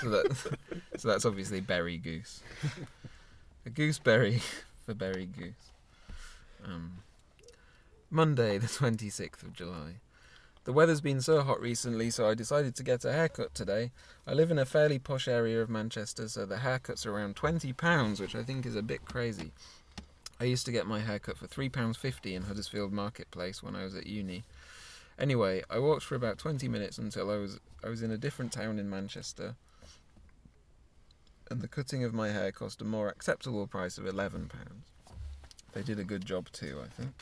So, 0.01 0.11
that, 0.11 0.37
so 0.97 1.09
that's 1.09 1.25
obviously 1.25 1.61
berry 1.61 1.99
goose. 1.99 2.41
A 3.67 3.71
gooseberry 3.71 4.41
for 4.87 4.95
berry 4.95 5.27
goose. 5.27 5.73
Um, 6.65 6.99
Monday, 8.11 8.59
the 8.59 8.69
26th 8.69 9.43
of 9.43 9.53
July. 9.55 9.95
The 10.69 10.75
weather's 10.75 11.01
been 11.01 11.23
so 11.23 11.41
hot 11.41 11.63
recently, 11.63 12.11
so 12.11 12.29
I 12.29 12.35
decided 12.35 12.75
to 12.75 12.83
get 12.83 13.03
a 13.03 13.11
haircut 13.11 13.55
today. 13.55 13.91
I 14.27 14.35
live 14.35 14.51
in 14.51 14.59
a 14.59 14.67
fairly 14.67 14.99
posh 14.99 15.27
area 15.27 15.63
of 15.63 15.71
Manchester, 15.71 16.29
so 16.29 16.45
the 16.45 16.59
haircut's 16.59 17.07
around 17.07 17.37
£20, 17.37 18.21
which 18.21 18.35
I 18.35 18.43
think 18.43 18.67
is 18.67 18.77
a 18.77 18.83
bit 18.83 19.07
crazy. 19.07 19.53
I 20.39 20.45
used 20.45 20.67
to 20.67 20.73
get 20.73 20.87
my 20.87 21.01
haircut 21.01 21.39
for 21.39 21.47
£3.50 21.47 22.35
in 22.35 22.43
Huddersfield 22.43 22.93
Marketplace 22.93 23.63
when 23.63 23.75
I 23.75 23.85
was 23.85 23.95
at 23.95 24.07
uni. 24.07 24.45
Anyway, 25.19 25.63
I 25.71 25.79
walked 25.79 26.03
for 26.03 26.17
about 26.17 26.37
20 26.37 26.69
minutes 26.69 26.99
until 26.99 27.31
I 27.31 27.39
was 27.39 27.59
I 27.83 27.89
was 27.89 28.03
in 28.03 28.11
a 28.11 28.19
different 28.19 28.53
town 28.53 28.79
in 28.79 28.91
Manchester. 28.91 29.55
And 31.51 31.63
the 31.63 31.69
cutting 31.69 32.05
of 32.05 32.13
my 32.13 32.29
hair 32.29 32.53
cost 32.53 32.83
a 32.83 32.85
more 32.85 33.09
acceptable 33.09 33.67
price 33.67 33.97
of 33.97 34.05
£11. 34.05 34.51
They 35.73 35.83
did 35.83 35.99
a 35.99 36.05
good 36.05 36.27
job 36.27 36.53
too, 36.53 36.83
I 36.85 36.89
think. 36.89 37.15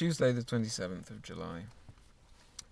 Tuesday, 0.00 0.32
the 0.32 0.40
27th 0.40 1.10
of 1.10 1.20
July. 1.20 1.64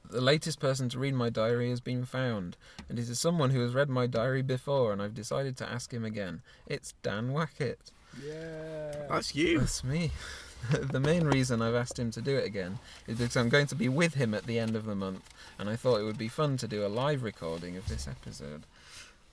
The 0.09 0.23
latest 0.23 0.61
person 0.61 0.89
to 0.89 0.99
read 0.99 1.13
my 1.13 1.29
diary 1.29 1.69
has 1.69 1.79
been 1.79 2.07
found, 2.07 2.57
and 2.89 2.99
it 2.99 3.07
is 3.07 3.21
someone 3.21 3.51
who 3.51 3.61
has 3.61 3.75
read 3.75 3.91
my 3.91 4.07
diary 4.07 4.41
before, 4.41 4.95
and 4.95 5.03
I've 5.03 5.15
decided 5.15 5.55
to 5.59 5.71
ask 5.71 5.93
him 5.93 6.07
again. 6.07 6.41
It's 6.67 6.95
Dan 7.03 7.33
Wackett. 7.33 7.93
Yeah. 8.27 9.09
That's 9.11 9.35
you. 9.35 9.59
That's 9.59 9.85
me. 9.85 10.11
the 10.71 11.01
main 11.01 11.27
reason 11.27 11.61
I've 11.61 11.75
asked 11.75 11.99
him 11.99 12.11
to 12.13 12.23
do 12.23 12.35
it 12.35 12.47
again 12.47 12.79
is 13.07 13.19
because 13.19 13.37
I'm 13.37 13.51
going 13.51 13.67
to 13.67 13.75
be 13.75 13.91
with 13.91 14.15
him 14.15 14.33
at 14.33 14.47
the 14.47 14.59
end 14.59 14.75
of 14.75 14.87
the 14.87 14.95
month, 14.95 15.29
and 15.59 15.69
I 15.69 15.77
thought 15.77 16.01
it 16.01 16.05
would 16.05 16.17
be 16.17 16.29
fun 16.29 16.57
to 16.57 16.67
do 16.67 16.87
a 16.87 16.89
live 16.89 17.23
recording 17.23 17.77
of 17.77 17.89
this 17.89 18.09
episode. 18.09 18.63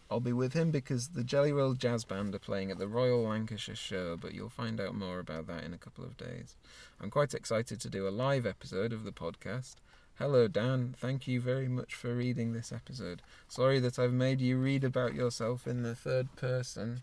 I'll 0.10 0.20
be 0.20 0.34
with 0.34 0.54
him 0.54 0.70
because 0.72 1.10
the 1.10 1.24
Jelly 1.24 1.52
Roll 1.52 1.74
Jazz 1.74 2.04
Band 2.06 2.36
are 2.36 2.40
playing 2.40 2.70
at 2.72 2.78
the 2.78 2.88
Royal 2.88 3.24
Lancashire 3.24 3.76
Show, 3.76 4.18
but 4.18 4.34
you'll 4.36 4.50
find 4.50 4.80
out 4.80 4.94
more 4.96 5.20
about 5.20 5.48
that 5.48 5.64
in 5.64 5.74
a 5.74 5.78
couple 5.80 6.04
of 6.04 6.16
days. 6.16 6.56
I'm 7.02 7.10
quite 7.10 7.34
excited 7.34 7.80
to 7.82 7.90
do 7.90 8.08
a 8.08 8.10
live 8.10 8.46
episode 8.46 8.94
of 8.94 9.04
the 9.04 9.12
podcast. 9.12 9.76
Hello, 10.20 10.48
Dan. 10.48 10.94
Thank 10.98 11.28
you 11.28 11.42
very 11.42 11.68
much 11.68 11.94
for 11.96 12.14
reading 12.14 12.54
this 12.54 12.72
episode. 12.72 13.22
Sorry 13.48 13.80
that 13.80 13.98
I've 14.00 14.14
made 14.14 14.40
you 14.42 14.58
read 14.58 14.84
about 14.84 15.14
yourself 15.16 15.68
in 15.68 15.82
the 15.84 15.96
third 15.96 16.34
person. 16.36 17.02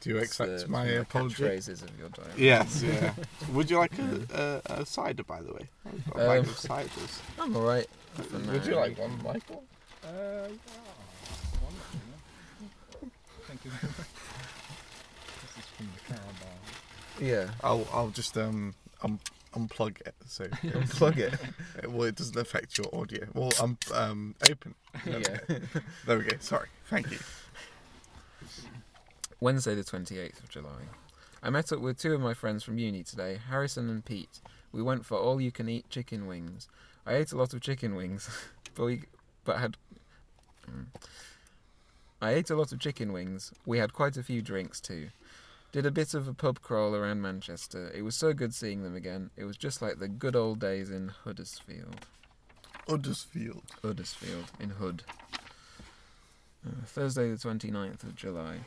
Do 0.00 0.10
you 0.10 0.16
It's, 0.18 0.38
accept 0.40 0.64
uh, 0.64 0.68
my 0.68 0.84
one 0.86 0.94
of 0.94 1.02
apology? 1.02 1.44
catchphrases 1.44 1.82
of 1.82 1.96
your 1.96 2.08
diary. 2.08 2.30
Yes, 2.36 2.82
yeah. 2.82 3.14
Would 3.52 3.70
you 3.70 3.78
like 3.78 3.96
a, 4.00 4.60
a, 4.66 4.80
a 4.80 4.84
cider, 4.86 5.22
by 5.22 5.40
the 5.42 5.52
way? 5.54 5.68
I've 5.86 6.04
got 6.10 6.14
a 6.16 6.26
bag 6.26 6.38
Um, 6.40 6.44
of 6.46 6.56
ciders. 6.56 7.20
I'm 7.38 7.56
alright. 7.56 7.86
Would 8.50 8.66
you 8.66 8.74
like 8.74 8.98
one, 8.98 9.16
Michael? 9.22 9.62
Uh, 10.04 10.08
yeah. 10.10 10.48
One, 11.62 11.72
actually, 11.78 12.00
yeah. 12.10 12.18
Thank 13.00 13.10
you 13.10 13.10
very 13.38 13.51
much. 13.51 13.51
This 13.64 13.72
is 15.58 15.66
from 15.76 15.88
the 16.08 16.14
car. 16.14 16.22
Yeah. 17.20 17.50
I'll 17.62 17.86
I'll 17.92 18.08
just 18.10 18.36
um 18.38 18.74
um 19.02 19.20
unplug 19.54 20.00
it 20.00 20.14
so 20.26 20.44
Unplug 20.64 21.18
it. 21.18 21.34
it, 21.82 21.90
well 21.90 22.04
it 22.04 22.16
doesn't 22.16 22.36
affect 22.36 22.78
your 22.78 22.86
audio. 22.94 23.26
Well 23.34 23.52
um 23.60 23.78
um 23.94 24.34
open. 24.50 24.74
yeah. 25.06 25.38
There 26.06 26.18
we 26.18 26.24
go. 26.24 26.36
Sorry. 26.40 26.68
Thank 26.88 27.10
you. 27.10 27.18
Wednesday, 29.40 29.74
the 29.74 29.82
28th 29.82 30.42
of 30.42 30.48
July. 30.48 30.70
I 31.42 31.50
met 31.50 31.72
up 31.72 31.80
with 31.80 31.98
two 31.98 32.14
of 32.14 32.20
my 32.20 32.32
friends 32.34 32.62
from 32.62 32.78
uni 32.78 33.02
today, 33.02 33.38
Harrison 33.48 33.90
and 33.90 34.04
Pete. 34.04 34.40
We 34.70 34.82
went 34.82 35.04
for 35.04 35.18
all 35.18 35.40
you 35.40 35.50
can 35.50 35.68
eat 35.68 35.90
chicken 35.90 36.26
wings. 36.28 36.68
I 37.04 37.14
ate 37.14 37.32
a 37.32 37.36
lot 37.36 37.52
of 37.52 37.60
chicken 37.60 37.96
wings, 37.96 38.30
but 38.74 38.84
we 38.84 39.02
but 39.44 39.58
had 39.58 39.76
Mm. 40.70 40.86
I 42.22 42.34
ate 42.34 42.50
a 42.50 42.54
lot 42.54 42.70
of 42.70 42.78
chicken 42.78 43.12
wings. 43.12 43.52
We 43.66 43.78
had 43.78 43.92
quite 43.92 44.16
a 44.16 44.22
few 44.22 44.42
drinks 44.42 44.80
too. 44.80 45.08
Did 45.72 45.84
a 45.84 45.90
bit 45.90 46.14
of 46.14 46.28
a 46.28 46.32
pub 46.32 46.62
crawl 46.62 46.94
around 46.94 47.20
Manchester. 47.20 47.90
It 47.92 48.02
was 48.02 48.14
so 48.14 48.32
good 48.32 48.54
seeing 48.54 48.84
them 48.84 48.94
again. 48.94 49.30
It 49.36 49.44
was 49.44 49.56
just 49.56 49.82
like 49.82 49.98
the 49.98 50.06
good 50.06 50.36
old 50.36 50.60
days 50.60 50.88
in 50.88 51.08
Huddersfield. 51.08 52.06
Huddersfield. 52.88 53.64
Huddersfield 53.82 54.52
in 54.60 54.70
Hood. 54.70 55.02
Uh, 56.64 56.84
Thursday, 56.86 57.28
the 57.28 57.36
29th 57.36 58.04
of 58.04 58.14
July. 58.14 58.58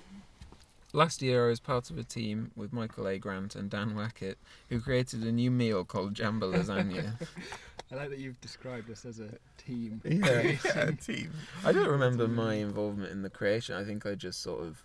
Last 0.91 1.21
year, 1.21 1.45
I 1.45 1.49
was 1.49 1.61
part 1.61 1.89
of 1.89 1.97
a 1.97 2.03
team 2.03 2.51
with 2.57 2.73
Michael 2.73 3.07
A. 3.07 3.17
Grant 3.17 3.55
and 3.55 3.69
Dan 3.69 3.95
Wackett, 3.95 4.35
who 4.69 4.81
created 4.81 5.23
a 5.23 5.31
new 5.31 5.51
meal 5.51 5.85
called 5.85 6.13
Jamba 6.13 6.53
Lasagna. 6.53 7.13
I 7.91 7.95
like 7.95 8.09
that 8.09 8.19
you've 8.19 8.41
described 8.41 8.89
us 8.89 9.05
as 9.05 9.19
a 9.19 9.29
team. 9.57 10.01
Yeah. 10.05 10.55
yeah, 10.65 10.91
team. 10.91 11.31
I 11.63 11.71
don't 11.71 11.87
remember 11.89 12.27
my 12.27 12.55
involvement 12.55 13.11
in 13.11 13.21
the 13.21 13.29
creation. 13.29 13.75
I 13.75 13.83
think 13.83 14.05
I 14.05 14.15
just 14.15 14.41
sort 14.41 14.61
of 14.63 14.83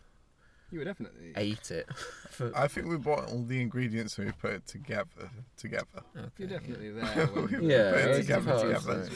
You 0.71 0.81
were 0.81 0.85
definitely. 0.85 1.33
ate 1.37 1.71
it. 1.71 1.89
For, 2.31 2.53
I 2.57 2.69
think 2.69 2.87
we 2.89 2.97
bought 2.99 3.31
all 3.31 3.43
the 3.43 3.61
ingredients 3.61 4.19
and 4.19 4.27
we 4.27 4.33
put 4.33 4.53
it 4.53 4.67
together 4.67 5.31
together. 5.57 5.87
okay. 6.17 6.29
You're 6.39 6.49
definitely 6.49 6.91
there. 6.91 7.27
when- 7.29 7.61
We 7.63 7.73
Yeah, 7.75 7.91
put 7.93 8.01
it 8.01 8.17
together 8.23 8.59
together. 8.61 9.09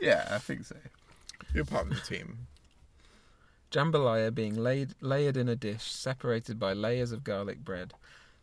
Yeah, 0.00 0.28
I 0.30 0.38
think 0.38 0.64
so. 0.64 0.76
You're 1.54 1.64
part 1.64 1.86
of 1.88 1.94
the 1.94 2.00
team. 2.00 2.46
Jambalaya 3.70 4.34
being 4.34 4.54
laid, 4.54 4.94
layered 5.00 5.36
in 5.36 5.48
a 5.48 5.56
dish 5.56 5.84
separated 5.84 6.58
by 6.58 6.72
layers 6.72 7.10
of 7.12 7.24
garlic 7.24 7.64
bread. 7.64 7.94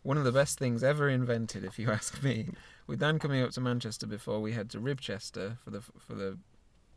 One 0.02 0.16
of 0.18 0.24
the 0.24 0.32
best 0.32 0.58
things 0.58 0.82
ever 0.82 1.08
invented, 1.08 1.62
if 1.64 1.78
you 1.78 1.90
ask 1.90 2.22
me. 2.22 2.48
With 2.86 3.00
Dan 3.00 3.18
coming 3.18 3.42
up 3.42 3.50
to 3.52 3.60
Manchester 3.60 4.06
before 4.06 4.40
we 4.40 4.52
head 4.52 4.70
to 4.70 4.78
Ribchester 4.78 5.58
for 5.58 5.70
the 5.70 5.80
for 5.80 6.14
the 6.14 6.38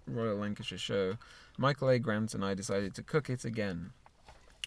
Royal 0.08 0.38
Lancashire 0.38 0.78
show, 0.78 1.18
Michael 1.58 1.90
A. 1.90 2.00
Grant 2.00 2.34
and 2.34 2.44
I 2.44 2.54
decided 2.54 2.94
to 2.96 3.04
cook 3.04 3.30
it 3.30 3.46
again. 3.46 3.92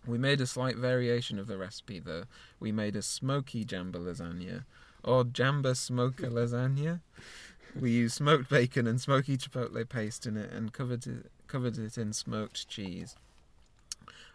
We 0.07 0.19
made 0.19 0.41
a 0.41 0.47
slight 0.47 0.77
variation 0.77 1.39
of 1.39 1.47
the 1.47 1.59
recipe 1.59 1.99
though. 1.99 2.25
We 2.61 2.73
made 2.73 2.97
a 2.97 3.03
smoky 3.03 3.65
jamba 3.65 3.97
lasagna, 3.97 4.65
or 5.03 5.25
jamba 5.25 5.77
smoker 5.77 6.29
lasagna. 6.31 7.01
We 7.79 7.91
used 7.91 8.15
smoked 8.15 8.49
bacon 8.49 8.87
and 8.87 9.01
smoky 9.01 9.37
chipotle 9.37 9.87
paste 9.89 10.27
in 10.27 10.37
it 10.37 10.51
and 10.53 10.73
covered 10.73 11.07
it, 11.07 11.31
covered 11.47 11.77
it 11.77 11.99
in 11.99 12.13
smoked 12.13 12.69
cheese. 12.69 13.17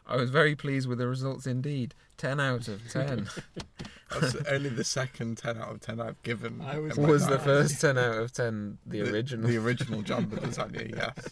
I 0.07 0.15
was 0.15 0.29
very 0.29 0.55
pleased 0.55 0.87
with 0.87 0.97
the 0.97 1.07
results 1.07 1.47
indeed. 1.47 1.93
10 2.17 2.39
out 2.39 2.67
of 2.67 2.87
10. 2.89 3.27
That's 4.11 4.35
only 4.47 4.69
the 4.69 4.83
second 4.83 5.37
10 5.37 5.57
out 5.57 5.69
of 5.69 5.81
10 5.81 6.01
I've 6.01 6.21
given. 6.21 6.61
I 6.61 6.79
was 6.79 6.97
was 6.97 7.27
the 7.27 7.39
first 7.39 7.79
10 7.81 7.97
out 7.97 8.17
of 8.17 8.33
10 8.33 8.77
the, 8.85 9.01
original? 9.01 9.47
The 9.47 9.57
original 9.57 10.03
Jamba 10.03 10.37
lasagna, 10.39 10.95
yes. 10.95 11.29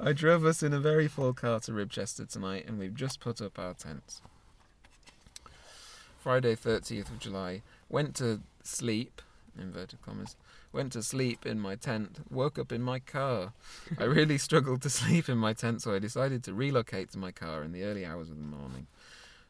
I 0.00 0.12
drove 0.12 0.44
us 0.44 0.62
in 0.62 0.72
a 0.72 0.80
very 0.80 1.08
full 1.08 1.34
car 1.34 1.60
to 1.60 1.72
Ribchester 1.72 2.28
tonight 2.28 2.64
and 2.66 2.78
we've 2.78 2.94
just 2.94 3.20
put 3.20 3.40
up 3.40 3.58
our 3.58 3.74
tents. 3.74 4.22
Friday, 6.18 6.54
30th 6.54 7.10
of 7.10 7.18
July. 7.18 7.62
Went 7.88 8.14
to 8.16 8.40
sleep, 8.62 9.22
inverted 9.58 10.00
commas, 10.02 10.36
went 10.72 10.92
to 10.92 11.02
sleep 11.02 11.44
in 11.46 11.58
my 11.60 11.74
tent, 11.74 12.18
woke 12.30 12.58
up 12.58 12.70
in 12.72 12.82
my 12.82 12.98
car. 12.98 13.52
I 13.98 14.04
really 14.04 14.38
struggled 14.48 14.82
to 14.82 14.90
sleep 14.90 15.28
in 15.28 15.38
my 15.38 15.52
tent, 15.52 15.82
so 15.82 15.94
I 15.94 15.98
decided 15.98 16.44
to 16.44 16.54
relocate 16.54 17.10
to 17.12 17.18
my 17.18 17.32
car 17.32 17.62
in 17.62 17.72
the 17.72 17.82
early 17.84 18.04
hours 18.06 18.30
of 18.30 18.36
the 18.36 18.44
morning. 18.44 18.86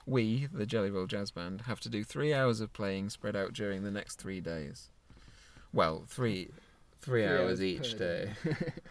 We, 0.07 0.49
the 0.53 0.67
Jelly 0.67 0.91
Roll 0.91 1.07
Jazz 1.07 1.31
Band, 1.31 1.63
have 1.63 1.81
to 1.81 1.89
do 1.89 2.03
three 2.05 2.33
hours 2.33 2.61
of 2.61 2.73
playing 2.73 3.11
spread 3.11 3.37
out 3.37 3.53
during 3.53 3.83
the 3.83 3.91
next 3.91 4.17
three 4.17 4.41
days. 4.41 4.89
Well, 5.73 6.05
three, 6.09 6.47
three, 7.01 7.23
Three 7.23 7.27
hours, 7.27 7.41
hours 7.51 7.63
each 7.63 7.99
day. 7.99 8.31
day. 8.45 8.53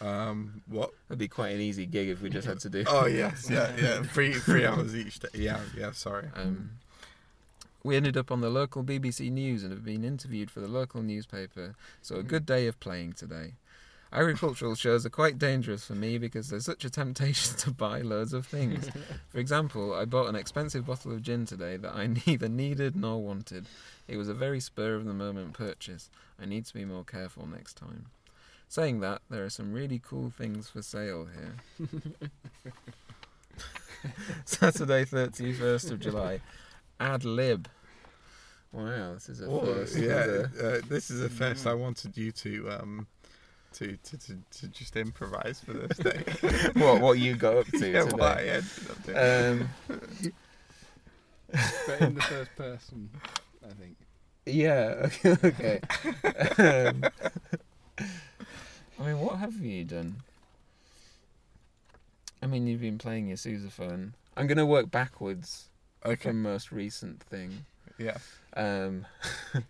Um, 0.00 0.62
what? 0.66 0.90
That'd 1.08 1.20
be 1.20 1.28
quite 1.28 1.50
an 1.54 1.60
easy 1.60 1.86
gig 1.86 2.08
if 2.08 2.20
we 2.20 2.28
just 2.28 2.46
had 2.46 2.58
to 2.60 2.68
do. 2.68 2.82
Oh, 2.88 3.06
yes, 3.06 3.48
yeah, 3.48 3.70
yeah. 3.80 4.02
Three, 4.12 4.32
three 4.32 4.66
hours 4.66 4.96
each 4.96 5.20
day. 5.20 5.28
Yeah, 5.32 5.60
yeah, 5.78 5.92
sorry. 5.92 6.26
Um, 6.34 6.70
we 7.84 7.96
ended 7.96 8.16
up 8.16 8.30
on 8.30 8.40
the 8.40 8.50
local 8.50 8.84
BBC 8.84 9.30
News 9.30 9.62
and 9.62 9.72
have 9.72 9.84
been 9.84 10.04
interviewed 10.04 10.50
for 10.50 10.60
the 10.60 10.68
local 10.68 11.02
newspaper, 11.02 11.74
so 12.00 12.16
a 12.16 12.22
mm. 12.22 12.28
good 12.28 12.46
day 12.46 12.66
of 12.66 12.78
playing 12.80 13.14
today. 13.14 13.54
Agricultural 14.12 14.74
shows 14.74 15.06
are 15.06 15.10
quite 15.10 15.38
dangerous 15.38 15.86
for 15.86 15.94
me 15.94 16.18
because 16.18 16.50
there's 16.50 16.66
such 16.66 16.84
a 16.84 16.90
temptation 16.90 17.56
to 17.58 17.70
buy 17.70 18.02
loads 18.02 18.34
of 18.34 18.46
things. 18.46 18.90
For 19.30 19.38
example, 19.38 19.94
I 19.94 20.04
bought 20.04 20.28
an 20.28 20.36
expensive 20.36 20.84
bottle 20.84 21.12
of 21.12 21.22
gin 21.22 21.46
today 21.46 21.78
that 21.78 21.94
I 21.94 22.06
neither 22.26 22.48
needed 22.48 22.94
nor 22.94 23.22
wanted. 23.22 23.66
It 24.06 24.18
was 24.18 24.28
a 24.28 24.34
very 24.34 24.60
spur 24.60 24.96
of 24.96 25.06
the 25.06 25.14
moment 25.14 25.54
purchase. 25.54 26.10
I 26.38 26.44
need 26.44 26.66
to 26.66 26.74
be 26.74 26.84
more 26.84 27.04
careful 27.04 27.46
next 27.46 27.78
time. 27.78 28.06
Saying 28.68 29.00
that, 29.00 29.22
there 29.30 29.44
are 29.44 29.50
some 29.50 29.72
really 29.72 29.98
cool 29.98 30.30
things 30.30 30.68
for 30.68 30.82
sale 30.82 31.26
here. 31.34 31.90
Saturday, 34.44 35.04
31st 35.04 35.90
of 35.90 36.00
July. 36.00 36.40
Ad 37.02 37.24
lib. 37.24 37.68
Wow, 38.72 39.14
this 39.14 39.28
is 39.28 39.40
a 39.42 39.46
Oh, 39.46 39.60
first. 39.66 39.96
yeah, 39.96 40.24
This 40.26 40.52
is 40.54 40.60
uh, 40.62 40.80
this 40.88 41.10
is 41.10 41.20
a 41.22 41.28
first. 41.28 41.66
I 41.66 41.74
wanted 41.74 42.16
you 42.16 42.32
to 42.32 42.70
um, 42.70 43.06
to, 43.74 43.96
to, 43.96 44.18
to, 44.18 44.38
to 44.60 44.68
just 44.68 44.96
improvise 44.96 45.60
for 45.60 45.72
this 45.74 45.98
day. 45.98 46.22
what 46.80 47.00
what 47.00 47.18
you 47.18 47.34
got 47.34 47.56
up 47.58 47.66
to 47.66 47.78
yeah, 47.90 48.02
today? 48.04 48.12
what 48.16 48.38
I 48.38 48.42
ended 48.44 48.90
up 48.90 49.02
doing. 49.04 49.18
Um, 49.18 49.68
but 51.86 52.00
in 52.00 52.14
the 52.14 52.22
first 52.22 52.56
person, 52.56 53.10
I 53.68 53.72
think. 53.74 53.96
yeah. 54.46 55.08
Okay. 55.24 55.80
okay. 56.24 56.88
Um, 56.88 57.04
I 58.98 59.06
mean, 59.06 59.18
what 59.20 59.38
have 59.38 59.56
you 59.60 59.84
done? 59.84 60.16
I 62.42 62.46
mean, 62.46 62.66
you've 62.66 62.80
been 62.80 62.98
playing 62.98 63.28
your 63.28 63.36
sousaphone. 63.36 64.12
I'm 64.36 64.46
gonna 64.46 64.64
work 64.66 64.90
backwards 64.90 65.68
okay. 66.04 66.30
from 66.30 66.42
most 66.42 66.72
recent 66.72 67.22
thing. 67.22 67.64
Yeah. 67.98 68.18
Um, 68.56 69.06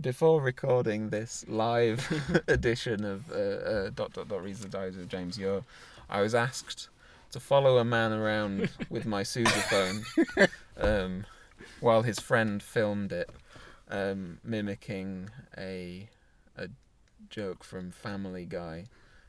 before 0.00 0.40
recording 0.40 1.10
this 1.10 1.44
live 1.48 2.42
edition 2.48 3.04
of 3.04 3.30
uh, 3.30 3.34
uh, 3.34 3.90
dot 3.90 4.12
dot 4.12 4.28
dot 4.28 4.42
reads 4.42 4.60
the 4.60 4.68
diaries 4.68 4.96
of 4.96 5.08
James 5.08 5.38
Yeo, 5.38 5.64
I 6.08 6.20
was 6.20 6.34
asked 6.34 6.88
to 7.32 7.40
follow 7.40 7.78
a 7.78 7.84
man 7.84 8.12
around 8.12 8.70
with 8.90 9.06
my 9.06 9.22
sousaphone 9.22 10.48
um, 10.76 11.26
while 11.80 12.02
his 12.02 12.18
friend 12.18 12.62
filmed 12.62 13.12
it, 13.12 13.30
um, 13.90 14.38
mimicking 14.42 15.30
a 15.56 16.08
a 16.56 16.68
joke 17.28 17.62
from 17.62 17.90
Family 17.90 18.46
Guy, 18.46 18.86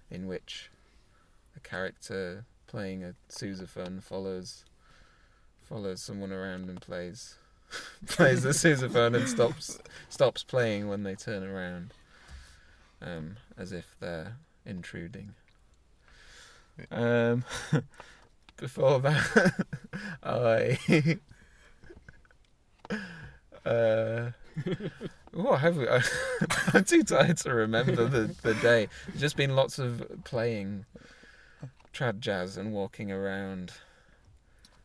in 0.10 0.28
which 0.28 0.70
a 1.56 1.60
character 1.60 2.46
playing 2.68 3.04
a 3.04 3.14
sousaphone 3.30 4.02
follows 4.02 4.66
follows 5.72 6.02
someone 6.02 6.34
around 6.34 6.68
and 6.68 6.82
plays 6.82 7.36
plays 8.08 8.44
the 8.44 8.50
sousaphone 8.50 9.16
and 9.16 9.28
stops 9.28 9.80
stops 10.10 10.44
playing 10.44 10.90
when 10.90 11.04
they 11.04 11.16
turn 11.16 11.44
around, 11.44 11.94
um, 13.02 13.38
as 13.58 13.72
if 13.72 13.96
they're 14.02 14.36
intruding. 14.66 15.34
Um, 16.92 17.46
before 18.58 19.00
that, 19.00 19.66
I. 20.24 20.78
Uh, 23.64 24.32
what 25.32 25.62
have 25.62 25.78
we? 25.78 25.88
I'm 26.74 26.84
too 26.84 27.04
tired 27.04 27.38
to 27.38 27.54
remember 27.54 28.06
the, 28.08 28.36
the 28.42 28.56
day. 28.56 28.90
There's 29.08 29.22
just 29.22 29.38
been 29.38 29.56
lots 29.56 29.80
of 29.80 30.04
playing 30.26 30.86
trad 31.94 32.20
jazz 32.20 32.58
and 32.58 32.74
walking 32.74 33.12
around 33.12 33.72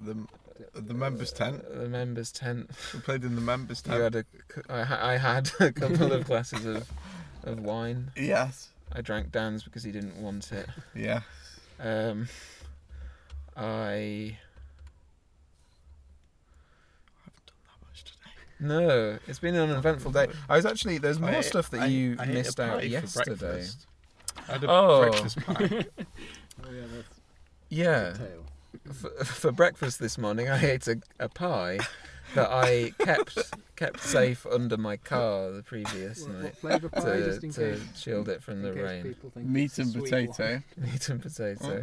The 0.01 0.16
the 0.75 0.95
members 0.95 1.33
tent. 1.33 1.62
the 1.73 1.88
members' 1.88 2.33
tent. 2.33 2.71
We 2.95 3.01
played 3.01 3.25
in 3.25 3.35
the 3.35 3.40
members 3.40 3.83
tent. 3.83 3.97
You 3.97 4.03
tent. 4.11 4.14
had 4.14 4.25
a, 4.25 4.55
c- 4.55 4.62
I, 4.69 4.83
ha- 4.85 5.01
I 5.07 5.16
had 5.16 5.51
a 5.61 5.73
couple 5.73 6.12
of 6.12 6.25
glasses 6.27 6.64
of, 6.64 6.88
of 7.45 7.61
wine. 7.61 8.11
Yes. 8.16 8.69
I 8.92 9.01
drank 9.03 9.33
Dan's 9.33 9.62
because 9.64 9.83
he 9.83 9.90
didn't 9.92 10.16
want 10.16 10.53
it. 10.53 10.66
Yeah. 10.95 11.21
Um, 11.81 12.29
I 13.57 14.37
haven't 17.23 17.47
done 17.47 17.57
that 17.64 17.87
much 17.87 18.05
today. 18.05 18.31
no, 18.61 19.19
it's 19.27 19.38
been 19.38 19.55
an 19.55 19.71
uneventful 19.71 20.12
day. 20.12 20.29
I 20.49 20.57
was 20.57 20.66
actually 20.66 20.99
there's 20.99 21.19
more 21.19 21.31
I- 21.31 21.40
stuff 21.42 21.71
that 21.71 21.83
I- 21.83 21.87
you 21.87 22.16
I 22.19 22.27
missed 22.27 22.61
out 22.61 22.87
yesterday. 22.88 23.66
I 24.49 24.53
had 24.53 24.64
a 24.64 24.71
Oh. 24.71 25.01
breakfast 25.11 25.38
pie. 25.45 25.87
Oh 26.64 26.71
yeah, 26.73 26.83
that's 26.95 27.21
Yeah, 27.69 28.11
the 28.12 28.19
tail. 28.19 28.45
For, 28.92 29.11
for 29.25 29.53
breakfast 29.53 29.99
this 29.99 30.18
morning 30.18 30.49
I 30.49 30.62
ate 30.64 30.87
a, 30.88 30.96
a 31.18 31.29
pie 31.29 31.79
that 32.35 32.49
I 32.51 32.92
kept 32.99 33.38
kept 33.77 34.01
safe 34.01 34.44
under 34.46 34.77
my 34.77 34.96
car 34.96 35.51
the 35.53 35.62
previous 35.62 36.22
What, 36.22 36.33
night 36.33 36.83
what 36.83 36.92
pie, 36.92 37.01
to, 37.18 37.25
just 37.25 37.44
in 37.44 37.53
to 37.53 37.61
case? 37.77 37.83
shield 38.01 38.29
it 38.29 38.42
from 38.42 38.62
the 38.62 38.72
rain. 38.72 39.05
people 39.05 39.31
think 39.31 39.46
Meat 39.46 39.79
and 39.79 39.90
sweet 39.92 40.05
potato. 40.11 40.62
Meat 40.77 41.09
and 41.09 41.22
potato. 41.22 41.83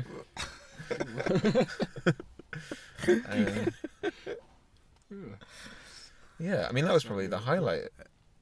Um, 3.08 3.74
yeah, 6.40 6.68
I 6.70 6.72
mean 6.72 6.86
that 6.86 6.94
was 6.94 7.04
probably 7.04 7.28
the 7.28 7.38
highlight 7.40 7.90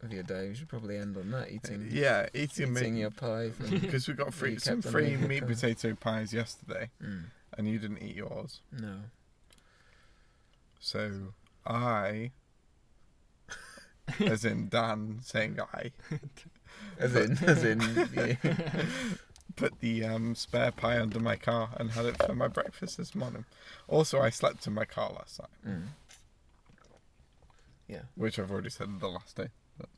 of 0.01 0.11
your 0.11 0.23
day. 0.23 0.49
We 0.49 0.55
should 0.55 0.69
probably 0.69 0.97
end 0.97 1.17
on 1.17 1.29
that 1.31 1.51
eating 1.51 1.87
Yeah, 1.91 2.27
eating 2.33 2.75
eating 2.75 2.93
meat. 2.95 2.99
your 3.01 3.11
pie. 3.11 3.51
From, 3.51 3.69
Because 3.79 4.07
we 4.07 4.13
got 4.13 4.33
free 4.33 4.57
some 4.57 4.81
free 4.81 5.15
meat 5.17 5.39
car. 5.41 5.49
potato 5.49 5.95
pies 5.95 6.33
yesterday, 6.33 6.89
mm, 7.03 7.23
and 7.57 7.67
you 7.67 7.79
didn't 7.79 8.01
eat 8.01 8.15
yours. 8.15 8.61
no. 8.71 8.95
So 10.79 11.33
I, 11.65 12.31
as 14.19 14.43
in 14.43 14.67
Dan 14.69 15.19
saying 15.21 15.59
I, 15.73 15.91
As 16.97 17.15
in, 17.15 17.37
as 17.43 17.63
in, 17.63 17.81
yeah. 18.13 18.35
put 19.55 19.79
the 19.79 20.03
um, 20.05 20.33
spare 20.33 20.71
pie 20.71 20.99
under 20.99 21.19
my 21.19 21.35
car 21.35 21.69
and 21.77 21.91
had 21.91 22.05
it 22.05 22.23
for 22.23 22.33
my 22.33 22.47
breakfast 22.47 22.97
this 22.97 23.13
morning. 23.13 23.45
Also, 23.87 24.19
I 24.21 24.29
slept 24.31 24.65
in 24.65 24.73
my 24.73 24.85
car 24.85 25.11
last 25.13 25.39
night, 25.39 25.49
Mm. 25.67 25.83
Yeah. 27.87 28.01
which 28.15 28.39
I've 28.39 28.49
already 28.51 28.69
said 28.69 28.99
the 28.99 29.07
last 29.09 29.35
day. 29.35 29.49
But... 29.77 29.89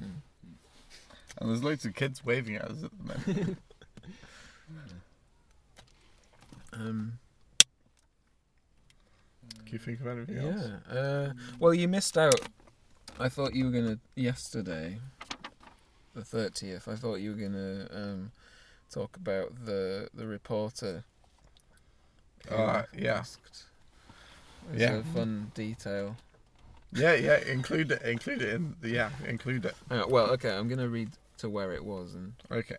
Mm. 0.00 0.20
And 1.38 1.48
there's 1.50 1.62
loads 1.64 1.84
of 1.86 1.94
kids 1.94 2.24
waving 2.24 2.56
at 2.56 2.64
us 2.66 2.82
at 2.84 2.90
the 2.98 3.04
moment. 3.34 3.58
Um, 6.72 7.18
Can 9.64 9.72
you 9.72 9.78
think 9.78 10.00
of 10.00 10.06
anything 10.06 10.38
else? 10.38 10.70
yeah. 10.90 10.98
Uh, 10.98 11.32
well, 11.58 11.74
you 11.74 11.88
missed 11.88 12.16
out. 12.16 12.40
I 13.18 13.28
thought 13.28 13.54
you 13.54 13.66
were 13.66 13.70
gonna 13.70 13.98
yesterday, 14.14 14.98
the 16.14 16.24
thirtieth. 16.24 16.88
I 16.88 16.96
thought 16.96 17.16
you 17.16 17.30
were 17.30 17.36
gonna 17.36 17.88
um, 17.92 18.32
talk 18.90 19.16
about 19.16 19.64
the 19.64 20.08
the 20.14 20.26
reporter. 20.26 21.04
who 22.48 22.54
Uh, 22.56 22.84
yeah. 22.96 23.18
asked. 23.18 23.66
It's 24.72 24.80
Yeah. 24.80 24.94
a 24.94 25.02
fun 25.04 25.52
detail. 25.54 26.16
Yeah, 26.92 27.14
yeah. 27.14 27.38
Include 27.38 27.92
it. 27.92 28.02
Include 28.02 28.42
it 28.42 28.54
in. 28.54 28.76
The, 28.80 28.90
yeah, 28.90 29.10
include 29.26 29.64
it. 29.66 29.74
Uh, 29.90 30.04
well, 30.08 30.30
okay. 30.30 30.50
I'm 30.56 30.68
gonna 30.68 30.88
read 30.88 31.10
to 31.38 31.48
where 31.48 31.72
it 31.72 31.84
was, 31.84 32.14
and 32.14 32.32
Okay. 32.50 32.76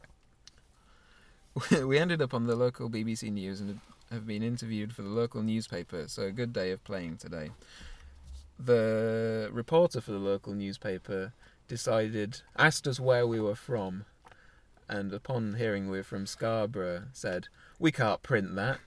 we 1.86 1.98
ended 1.98 2.22
up 2.22 2.34
on 2.34 2.48
the 2.48 2.56
local 2.56 2.90
BBC 2.90 3.32
News 3.32 3.62
and 3.62 3.80
have 4.12 4.26
been 4.26 4.44
interviewed 4.44 4.94
for 4.94 5.02
the 5.02 5.10
local 5.10 5.42
newspaper. 5.42 6.08
So 6.08 6.24
a 6.24 6.32
good 6.32 6.54
day 6.54 6.72
of 6.72 6.84
playing 6.84 7.18
today. 7.18 7.52
The 8.60 9.50
reporter 9.52 10.02
for 10.02 10.12
the 10.12 10.20
local 10.20 10.54
newspaper 10.54 11.34
decided, 11.68 12.42
asked 12.58 12.88
us 12.88 13.00
where 13.00 13.26
we 13.26 13.40
were 13.40 13.56
from, 13.56 14.06
and 14.88 15.14
upon 15.14 15.56
hearing 15.56 15.90
we're 15.90 16.04
from 16.04 16.26
Scarborough, 16.26 17.06
said 17.14 17.48
we 17.80 17.92
can't 17.92 18.22
print 18.22 18.56
that, 18.56 18.80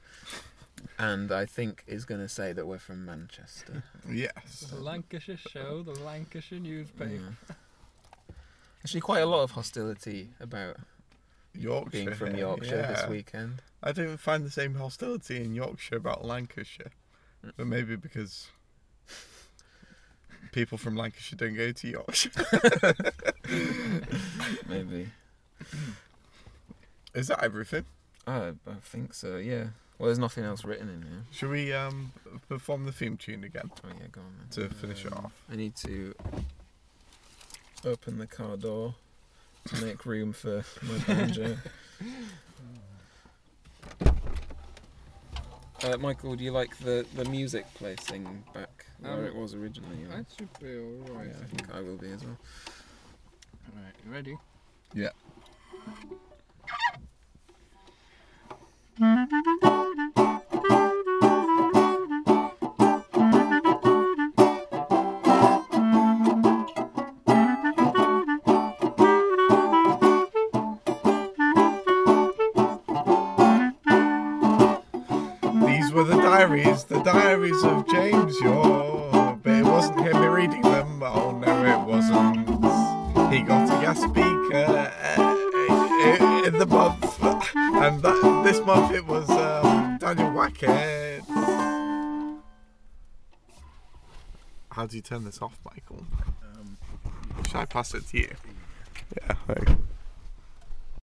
and 0.98 1.32
I 1.32 1.46
think 1.46 1.82
is 1.86 2.04
going 2.04 2.20
to 2.20 2.28
say 2.28 2.52
that 2.52 2.66
we're 2.66 2.78
from 2.78 3.04
Manchester. 3.04 3.82
Yes. 4.08 4.60
The 4.70 4.80
Lancashire 4.80 5.36
show, 5.36 5.82
the 5.82 5.98
Lancashire 6.04 6.60
newspaper. 6.60 7.10
Yeah. 7.10 7.54
Actually, 8.84 9.00
quite 9.00 9.20
a 9.20 9.26
lot 9.26 9.42
of 9.42 9.50
hostility 9.50 10.30
about 10.38 10.76
Yorkshire. 11.58 11.90
being 11.90 12.14
from 12.14 12.36
Yorkshire 12.36 12.86
this 12.94 13.08
weekend. 13.08 13.62
I 13.82 13.92
don't 13.92 14.16
find 14.18 14.44
the 14.44 14.50
same 14.50 14.74
hostility 14.74 15.36
in 15.42 15.54
Yorkshire 15.54 15.96
about 15.96 16.24
Lancashire. 16.24 16.90
But 17.56 17.66
maybe 17.66 17.94
because 17.96 18.48
people 20.52 20.78
from 20.78 20.96
Lancashire 20.96 21.36
don't 21.36 21.54
go 21.54 21.70
to 21.72 21.88
Yorkshire. 21.88 22.30
Maybe. 24.68 25.08
Is 27.14 27.28
that 27.28 27.42
everything? 27.42 27.84
I, 28.26 28.48
I 28.66 28.74
think 28.82 29.14
so. 29.14 29.36
Yeah. 29.36 29.66
Well, 29.98 30.06
there's 30.08 30.18
nothing 30.18 30.44
else 30.44 30.64
written 30.64 30.88
in 30.88 31.02
here. 31.02 31.24
Should 31.30 31.50
we 31.50 31.72
um, 31.72 32.12
perform 32.48 32.84
the 32.84 32.92
theme 32.92 33.16
tune 33.16 33.44
again 33.44 33.70
Oh 33.84 33.88
yeah, 33.98 34.08
go 34.12 34.20
on 34.20 34.34
then. 34.50 34.68
to 34.68 34.74
finish 34.74 35.04
it 35.06 35.12
Um, 35.12 35.26
off? 35.26 35.32
I 35.50 35.56
need 35.56 35.74
to 35.76 36.14
open 37.84 38.18
the 38.18 38.26
car 38.26 38.56
door 38.56 38.94
to 39.68 39.84
make 39.84 40.04
room 40.06 40.32
for 40.32 40.64
my 40.82 40.98
banjo. 41.06 41.56
Uh, 45.84 45.96
Michael, 45.98 46.34
do 46.36 46.42
you 46.42 46.52
like 46.52 46.76
the, 46.78 47.04
the 47.14 47.24
music 47.26 47.66
placing 47.74 48.42
back 48.54 48.86
where 49.00 49.12
Um, 49.12 49.24
it 49.26 49.34
was 49.34 49.54
originally? 49.54 50.04
or- 50.04 50.08
That 50.16 50.26
should 50.36 50.48
be 50.58 50.74
alright. 50.78 51.28
yeah, 51.28 51.42
I 51.42 51.44
think 51.46 51.74
I 51.74 51.80
will 51.82 51.96
be 51.98 52.10
as 52.10 52.24
well. 52.24 52.36
Alright, 53.76 53.94
you 54.04 54.10
ready? 54.10 54.36
Yeah. 54.94 55.10
Turn 95.06 95.24
this 95.24 95.40
off, 95.40 95.56
Michael? 95.64 96.04
Um, 96.58 96.76
Should 97.46 97.56
I 97.56 97.64
pass 97.64 97.94
it 97.94 98.08
to 98.08 98.18
you? 98.18 98.30